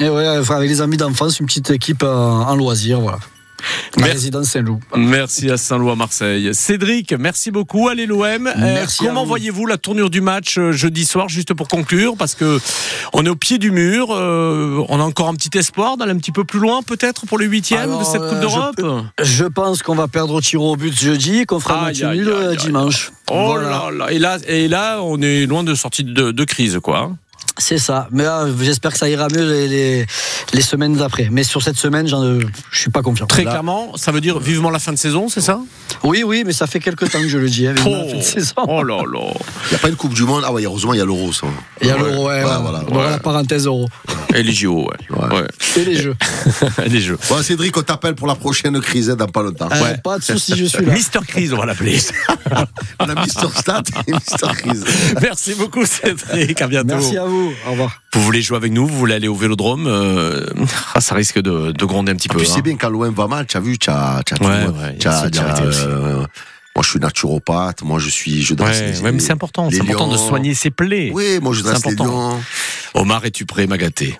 [0.00, 3.18] Et ouais, enfin, avec les amis d'enfance, une petite équipe euh, en loisir, voilà.
[3.98, 4.30] Merci.
[4.42, 4.80] Saint-Loup.
[4.96, 6.50] Merci à Saint-Loup à Marseille.
[6.54, 7.88] Cédric, merci beaucoup.
[7.88, 8.46] Allez l'OM.
[8.46, 9.28] Euh, comment vous.
[9.28, 12.58] voyez-vous la tournure du match euh, jeudi soir, juste pour conclure, parce que
[13.12, 14.08] on est au pied du mur.
[14.10, 17.38] euh, on a encore un petit espoir d'aller un petit peu plus loin, peut-être pour
[17.38, 18.80] les huitièmes de cette Coupe d'Europe?
[19.22, 22.02] je Je pense qu'on va perdre au tir au but jeudi et qu'on fera match
[22.02, 23.12] aïe, nul dimanche.
[23.30, 23.68] Oh Voilà.
[23.68, 24.12] là là.
[24.12, 27.12] Et là, et là, on est loin de sortie de, de crise, quoi.
[27.56, 28.08] C'est ça.
[28.10, 30.06] Mais là, j'espère que ça ira mieux les, les,
[30.52, 31.28] les semaines d'après.
[31.30, 32.40] Mais sur cette semaine, euh,
[32.72, 33.26] je suis pas confiant.
[33.26, 35.60] Très Là- clairement, ça veut dire vivement la fin de saison, c'est ça?
[36.02, 37.66] Oui, oui, mais ça fait quelques temps que je le dis.
[37.68, 38.54] hein, Oh, la fin de saison.
[38.66, 39.32] oh là là.
[39.66, 40.42] Il n'y a pas une Coupe du Monde?
[40.44, 41.46] Ah ouais, heureusement, il y a l'Euro, ça.
[41.80, 42.82] Il y a l'euro, ouais, Ouais, ouais.
[42.90, 43.10] voilà.
[43.10, 43.88] La parenthèse euro.
[44.34, 45.46] Et les JO, ouais.
[45.76, 46.16] Et les jeux.
[46.88, 47.18] les jeux.
[47.28, 49.68] Bon, Cédric, on t'appelle pour la prochaine crise hein, dans pas longtemps.
[49.70, 50.92] Euh, Pas de soucis, je suis là.
[50.92, 51.98] Mister Crise, on va l'appeler.
[53.00, 54.84] On a Mister Stat et Mister Crise.
[55.22, 56.60] Merci beaucoup, Cédric.
[56.60, 56.94] À bientôt.
[56.96, 57.43] Merci à vous.
[57.66, 58.02] Au revoir.
[58.12, 60.46] Vous voulez jouer avec nous Vous voulez aller au vélodrome euh,
[60.94, 62.38] ah, Ça risque de, de gronder un petit En peu.
[62.38, 62.52] plus, hein.
[62.56, 66.26] c'est bien quand l'OM va mal, tu as vu, tu as, as Ouais, ouais,
[66.76, 69.70] moi, je suis naturopathe, moi, je suis, je dresse Ouais, les- ouais, mais c'est important.
[69.70, 71.12] C'est important de soigner ses plaies.
[71.14, 72.40] Oui, moi, je dresse les lions.
[72.94, 74.18] Omar, es-tu prêt, Magaté.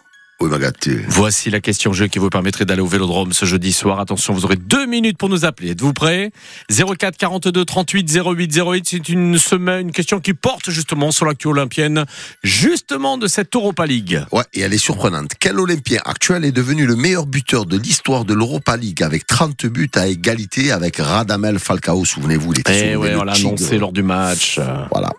[1.09, 4.01] Voici la question jeu qui vous permettrait d'aller au Vélodrome ce jeudi soir.
[4.01, 5.71] Attention, vous aurez deux minutes pour nous appeler.
[5.71, 6.31] Êtes-vous prêts?
[6.71, 8.89] 04 42 38 08 08.
[8.89, 12.05] C'est une semaine, une question qui porte justement sur l'actu olympienne,
[12.43, 14.23] justement de cette Europa League.
[14.33, 15.33] Ouais, et elle est surprenante.
[15.39, 19.67] Quel Olympien actuel est devenu le meilleur buteur de l'histoire de l'Europa League avec 30
[19.67, 23.93] buts à égalité avec Radamel Falcao Souvenez-vous, il était Eh ouais, on l'a annoncé lors
[23.93, 24.59] du match
[24.93, 25.11] Voilà,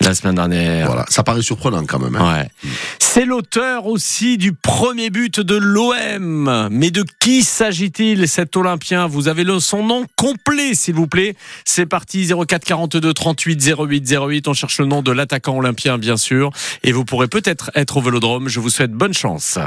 [0.00, 0.86] la semaine dernière.
[0.86, 1.04] voilà.
[1.08, 2.16] Ça paraît surprenant quand même.
[2.16, 2.40] hein.
[2.42, 2.70] Ouais.
[2.98, 6.68] C'est l'auteur aussi du premier but de l'OM.
[6.70, 9.06] Mais de qui s'agit-il cet Olympien?
[9.06, 11.34] Vous avez le, son nom complet, s'il vous plaît.
[11.64, 14.48] C'est parti 04 42 38 08 08.
[14.48, 16.50] On cherche le nom de l'attaquant olympien, bien sûr.
[16.84, 18.48] Et vous pourrez peut-être être au Vélodrome.
[18.48, 19.58] Je vous souhaite bonne chance.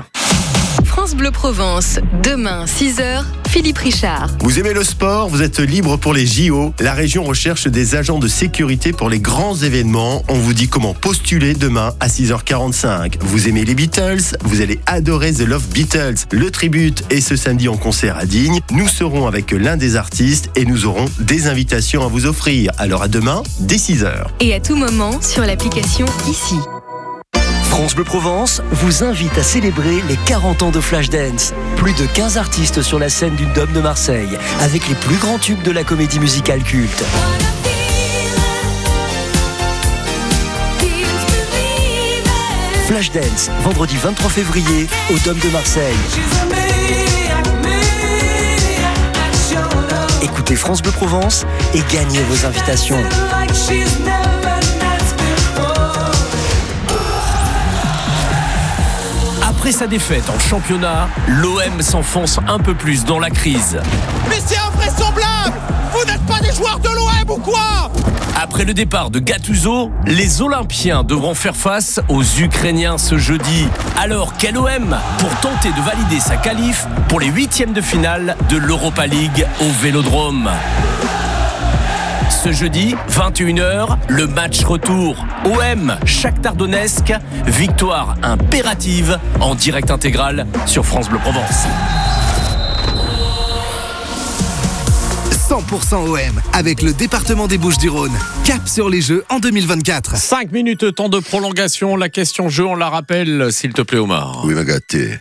[0.91, 4.29] France Bleu Provence, demain 6h, Philippe Richard.
[4.41, 6.73] Vous aimez le sport, vous êtes libre pour les JO.
[6.81, 10.21] La région recherche des agents de sécurité pour les grands événements.
[10.27, 13.19] On vous dit comment postuler demain à 6h45.
[13.21, 16.25] Vous aimez les Beatles, vous allez adorer The Love Beatles.
[16.29, 18.59] Le tribute est ce samedi en concert à Digne.
[18.71, 22.73] Nous serons avec l'un des artistes et nous aurons des invitations à vous offrir.
[22.77, 24.25] Alors à demain, dès 6h.
[24.41, 26.57] Et à tout moment sur l'application ici.
[27.81, 31.51] France Bleu Provence vous invite à célébrer les 40 ans de Flashdance.
[31.77, 35.39] Plus de 15 artistes sur la scène du Dôme de Marseille, avec les plus grands
[35.39, 37.03] tubes de la comédie musicale culte.
[42.85, 45.97] Flashdance, vendredi 23 février, au Dôme de Marseille.
[50.21, 53.03] Écoutez France Bleu Provence et gagnez vos invitations.
[59.71, 63.79] Après sa défaite en championnat, l'OM s'enfonce un peu plus dans la crise.
[64.29, 65.53] Mais c'est invraisemblable
[65.93, 67.89] Vous Vous n'êtes pas des joueurs de l'OM ou quoi?
[68.35, 73.65] Après le départ de Gattuso, les Olympiens devront faire face aux Ukrainiens ce jeudi.
[73.97, 78.57] Alors, quel OM pour tenter de valider sa qualif pour les huitièmes de finale de
[78.57, 80.51] l'Europa League au Vélodrome?
[82.31, 85.25] Ce jeudi, 21h, le match retour.
[85.45, 87.13] OM, Shakhtar Donetsk,
[87.45, 91.67] victoire impérative en direct intégral sur France Bleu Provence.
[95.49, 98.17] 100% OM avec le département des Bouches-du-Rhône.
[98.45, 100.15] Cap sur les Jeux en 2024.
[100.15, 101.97] 5 minutes, temps de prolongation.
[101.97, 104.43] La question jeu, on la rappelle, s'il te plaît, Omar.
[104.45, 105.19] Oui, m'a gâté.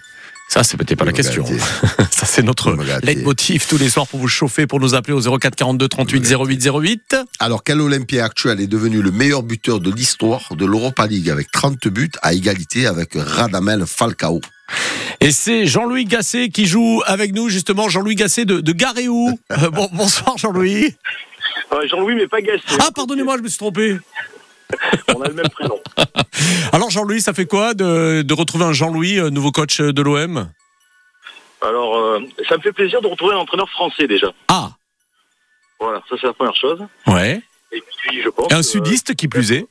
[0.50, 1.44] Ça, c'est peut-être pas la question.
[2.10, 5.54] Ça, c'est notre leitmotiv tous les soirs pour vous chauffer, pour nous appeler au 04
[5.54, 7.16] 42 38 08 08.
[7.38, 11.52] Alors, quel Olympien actuel est devenu le meilleur buteur de l'histoire de l'Europa League avec
[11.52, 14.40] 30 buts à égalité avec Radamel Falcao?
[15.20, 19.38] Et c'est Jean-Louis Gasset qui joue avec nous, justement, Jean-Louis Gasset de, de Garéou.
[19.52, 20.96] Euh, bon, bonsoir Jean-Louis.
[21.88, 22.62] Jean-Louis, mais pas Gasset.
[22.80, 23.98] Ah, pardonnez-moi, je me suis trompé.
[25.16, 25.78] On a le même prénom.
[26.72, 30.50] Alors Jean-Louis, ça fait quoi de, de retrouver un Jean-Louis, euh, nouveau coach de l'OM
[31.62, 34.32] Alors, euh, ça me fait plaisir de retrouver un entraîneur français déjà.
[34.48, 34.70] Ah
[35.78, 36.80] Voilà, ça c'est la première chose.
[37.06, 37.40] Ouais.
[37.72, 38.50] Et puis, je pense...
[38.50, 39.66] Et un sudiste qui plus est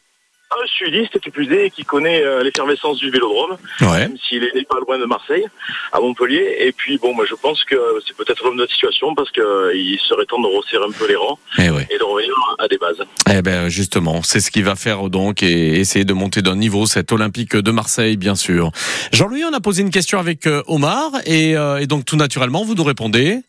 [0.51, 3.99] un sudiste qui plus est, qui connaît euh, l'effervescence du vélodrome, ouais.
[3.99, 5.45] même s'il est pas loin de Marseille,
[5.91, 6.57] à Montpellier.
[6.59, 7.75] Et puis bon, moi je pense que
[8.05, 11.15] c'est peut-être l'homme de notre situation parce qu'il serait temps de resserrer un peu les
[11.15, 11.87] rangs et, ouais.
[11.89, 13.01] et de revenir à des bases.
[13.31, 16.85] Eh ben justement, c'est ce qu'il va faire donc et essayer de monter d'un niveau
[16.85, 18.71] cet Olympique de Marseille, bien sûr.
[19.11, 22.75] Jean-Louis, on a posé une question avec Omar et, euh, et donc tout naturellement, vous
[22.75, 23.39] nous répondez.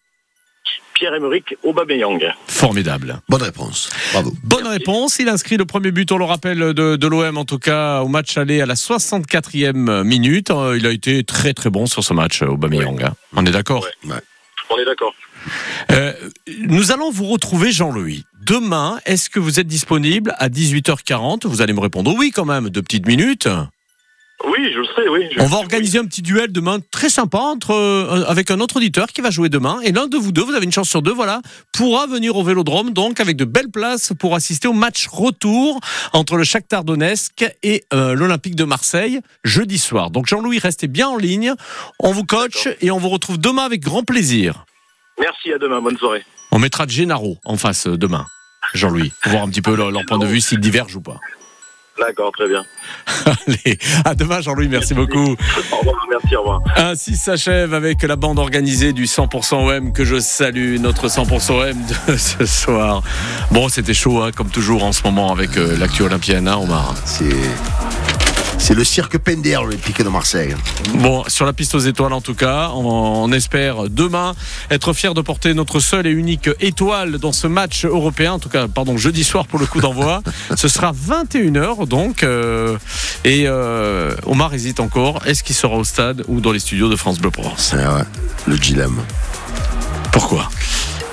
[1.00, 2.20] Pierre-Emerick Aubameyang.
[2.46, 3.20] Formidable.
[3.26, 3.88] Bonne réponse.
[4.12, 4.34] Bravo.
[4.44, 5.18] Bonne réponse.
[5.18, 8.08] Il inscrit le premier but, on le rappelle, de, de l'OM, en tout cas, au
[8.08, 10.52] match aller à la 64e minute.
[10.76, 13.00] Il a été très très bon sur ce match, Aubameyang.
[13.00, 13.08] Ouais.
[13.34, 14.14] On est d'accord ouais.
[14.68, 15.14] On est d'accord.
[15.90, 16.12] Euh,
[16.68, 18.26] nous allons vous retrouver, Jean-Louis.
[18.42, 22.68] Demain, est-ce que vous êtes disponible à 18h40 Vous allez me répondre oui quand même,
[22.68, 23.48] deux petites minutes.
[24.44, 25.28] Oui, je le serai, oui.
[25.38, 29.08] On va organiser un petit duel demain très sympa entre, euh, avec un autre auditeur
[29.08, 29.80] qui va jouer demain.
[29.84, 32.42] Et l'un de vous deux, vous avez une chance sur deux, voilà, pourra venir au
[32.42, 35.78] Vélodrome, donc avec de belles places pour assister au match retour
[36.14, 40.10] entre le Shakhtar Donetsk et euh, l'Olympique de Marseille jeudi soir.
[40.10, 41.52] Donc Jean-Louis, restez bien en ligne.
[41.98, 44.64] On vous coach et on vous retrouve demain avec grand plaisir.
[45.20, 46.24] Merci, à demain, bonne soirée.
[46.50, 48.24] On mettra Gennaro en face euh, demain,
[48.72, 51.20] Jean-Louis, pour voir un petit peu leur, leur point de vue s'ils divergent ou pas.
[52.00, 52.64] D'accord, très bien.
[53.26, 55.36] Allez, à demain Jean-Louis, merci beaucoup.
[55.72, 56.62] Au revoir, merci, au revoir.
[56.76, 61.76] Ainsi s'achève avec la bande organisée du 100% OM que je salue, notre 100% OM
[62.08, 63.02] de ce soir.
[63.50, 66.94] Bon, c'était chaud, hein, comme toujours en ce moment avec euh, l'actu olympienne, hein, Omar?
[67.04, 67.28] C'est.
[68.62, 70.54] C'est le cirque Pender, le piqué de Marseille.
[70.94, 74.34] Bon, sur la piste aux étoiles en tout cas, on, on espère demain
[74.70, 78.50] être fier de porter notre seule et unique étoile dans ce match européen, en tout
[78.50, 80.22] cas, pardon, jeudi soir pour le coup d'envoi.
[80.56, 82.22] ce sera 21h donc.
[82.22, 82.76] Euh,
[83.24, 86.96] et euh, Omar hésite encore, est-ce qu'il sera au stade ou dans les studios de
[86.96, 87.72] France Bleu Provence?
[87.72, 88.04] Ouais,
[88.46, 89.00] Le dilemme.
[90.12, 90.48] Pourquoi?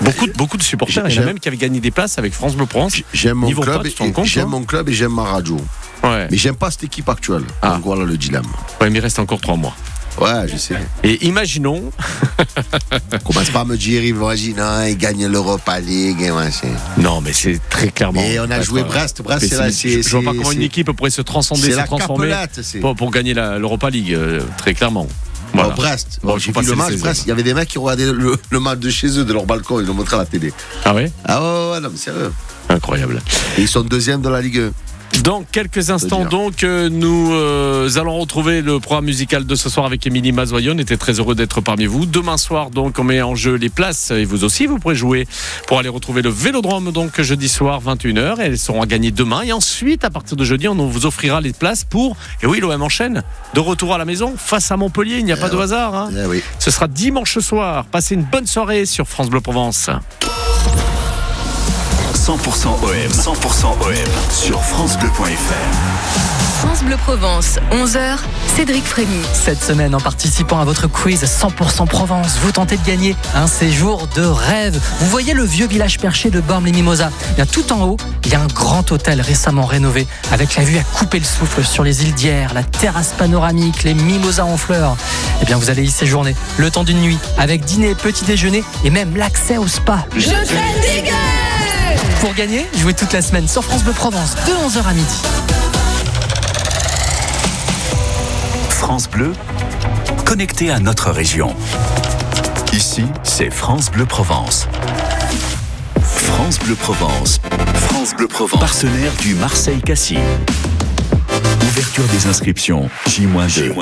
[0.02, 2.34] Beaucoup, beaucoup de supporters, il y en a même qui avaient gagné des places avec
[2.34, 2.94] France Bleu Provence.
[3.14, 5.58] J'aime mon, club, pas, compte, j'aime toi mon club et j'aime ma radio.
[6.04, 6.28] Ouais.
[6.30, 7.44] Mais j'aime pas cette équipe actuelle.
[7.62, 7.76] Ah.
[7.76, 8.46] Donc voilà le dilemme.
[8.80, 9.76] Ouais, mais il reste encore trois mois.
[10.20, 10.76] Ouais, je sais.
[11.04, 11.92] Et imaginons.
[13.26, 16.70] Commence pas à me dire, imagine, hein, il gagne l'Europa League et machin.
[16.98, 18.22] Non, mais c'est très clairement.
[18.22, 19.22] Et on a joué Brest.
[19.22, 19.70] Brest, c'est là.
[19.70, 22.34] Je, je vois pas comment une équipe pourrait se transcender, se transformer
[22.82, 25.08] pour, pour, gagner l'Europa League, euh, très clairement.
[25.58, 25.74] Voilà.
[25.74, 28.60] Bon, Brest, bon, le match Brest, il y avait des mecs qui regardaient le, le,
[28.60, 30.54] match de chez eux, de leur balcon, ils l'ont montré à la télé.
[30.86, 31.12] Ah ouais?
[31.26, 32.32] Ah ouais, ouais, non, mais sérieux.
[32.70, 33.22] Incroyable.
[33.58, 34.72] Et ils sont deuxième de la Ligue 1.
[35.24, 39.86] Dans quelques instants, donc, euh, nous euh, allons retrouver le programme musical de ce soir
[39.86, 40.74] avec Émilie Mazoyon.
[40.76, 42.06] On était très heureux d'être parmi vous.
[42.06, 45.28] Demain soir, donc, on met en jeu les places et vous aussi, vous pourrez jouer
[45.68, 48.36] pour aller retrouver le Vélodrome, donc, jeudi soir, 21h.
[48.40, 49.42] Elles seront à gagner demain.
[49.42, 52.82] Et ensuite, à partir de jeudi, on vous offrira les places pour, et oui, l'OM
[52.82, 55.18] enchaîne, de retour à la maison face à Montpellier.
[55.20, 55.96] Il n'y a eh pas de hasard.
[55.96, 56.10] Hein.
[56.18, 56.44] Eh oui.
[56.60, 57.86] Ce sera dimanche soir.
[57.86, 59.90] Passez une bonne soirée sur France Bleu Provence.
[62.28, 63.94] 100% OM, 100% OM
[64.30, 65.32] sur francebleu.fr.
[66.60, 68.18] France Bleu Provence, 11h,
[68.54, 69.22] Cédric Frémy.
[69.32, 74.10] Cette semaine, en participant à votre quiz 100% Provence, vous tentez de gagner un séjour
[74.14, 74.78] de rêve.
[75.00, 78.42] Vous voyez le vieux village perché de Bormes-les-Mimosas Bien tout en haut, il y a
[78.42, 82.14] un grand hôtel récemment rénové avec la vue à couper le souffle sur les îles
[82.14, 84.98] d'Hier, la terrasse panoramique, les mimosas en fleurs.
[85.42, 88.90] Eh bien, vous allez y séjourner le temps d'une nuit avec dîner, petit déjeuner et
[88.90, 90.06] même l'accès au spa.
[90.18, 91.10] Je fais des
[92.20, 95.22] Pour gagner, jouez toute la semaine sur France Bleu Provence de 11h à midi.
[98.70, 99.34] France Bleu,
[100.26, 101.56] connecté à notre région.
[102.74, 104.68] Ici, c'est France Bleu Provence.
[106.02, 107.40] France Bleu Provence.
[107.76, 108.60] France Bleu Provence.
[108.60, 110.18] Partenaire du Marseille Cassis.
[111.64, 112.90] Ouverture des inscriptions.
[113.08, 113.74] J-2.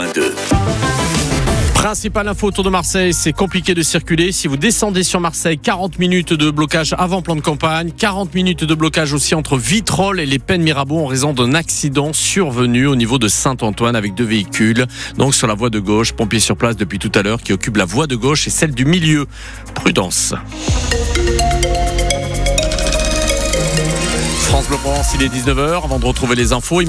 [1.86, 4.32] Principale info autour de Marseille, c'est compliqué de circuler.
[4.32, 8.64] Si vous descendez sur Marseille, 40 minutes de blocage avant plan de campagne, 40 minutes
[8.64, 12.96] de blocage aussi entre Vitrolles et les Pennes Mirabeau en raison d'un accident survenu au
[12.96, 14.88] niveau de Saint-Antoine avec deux véhicules.
[15.20, 17.78] Donc sur la voie de gauche, pompiers sur place depuis tout à l'heure qui occupent
[17.78, 19.28] la voie de gauche et celle du milieu.
[19.76, 20.34] Prudence.
[24.56, 25.84] France Bleu Provence, il est 19h.
[25.84, 26.80] Avant de retrouver les infos,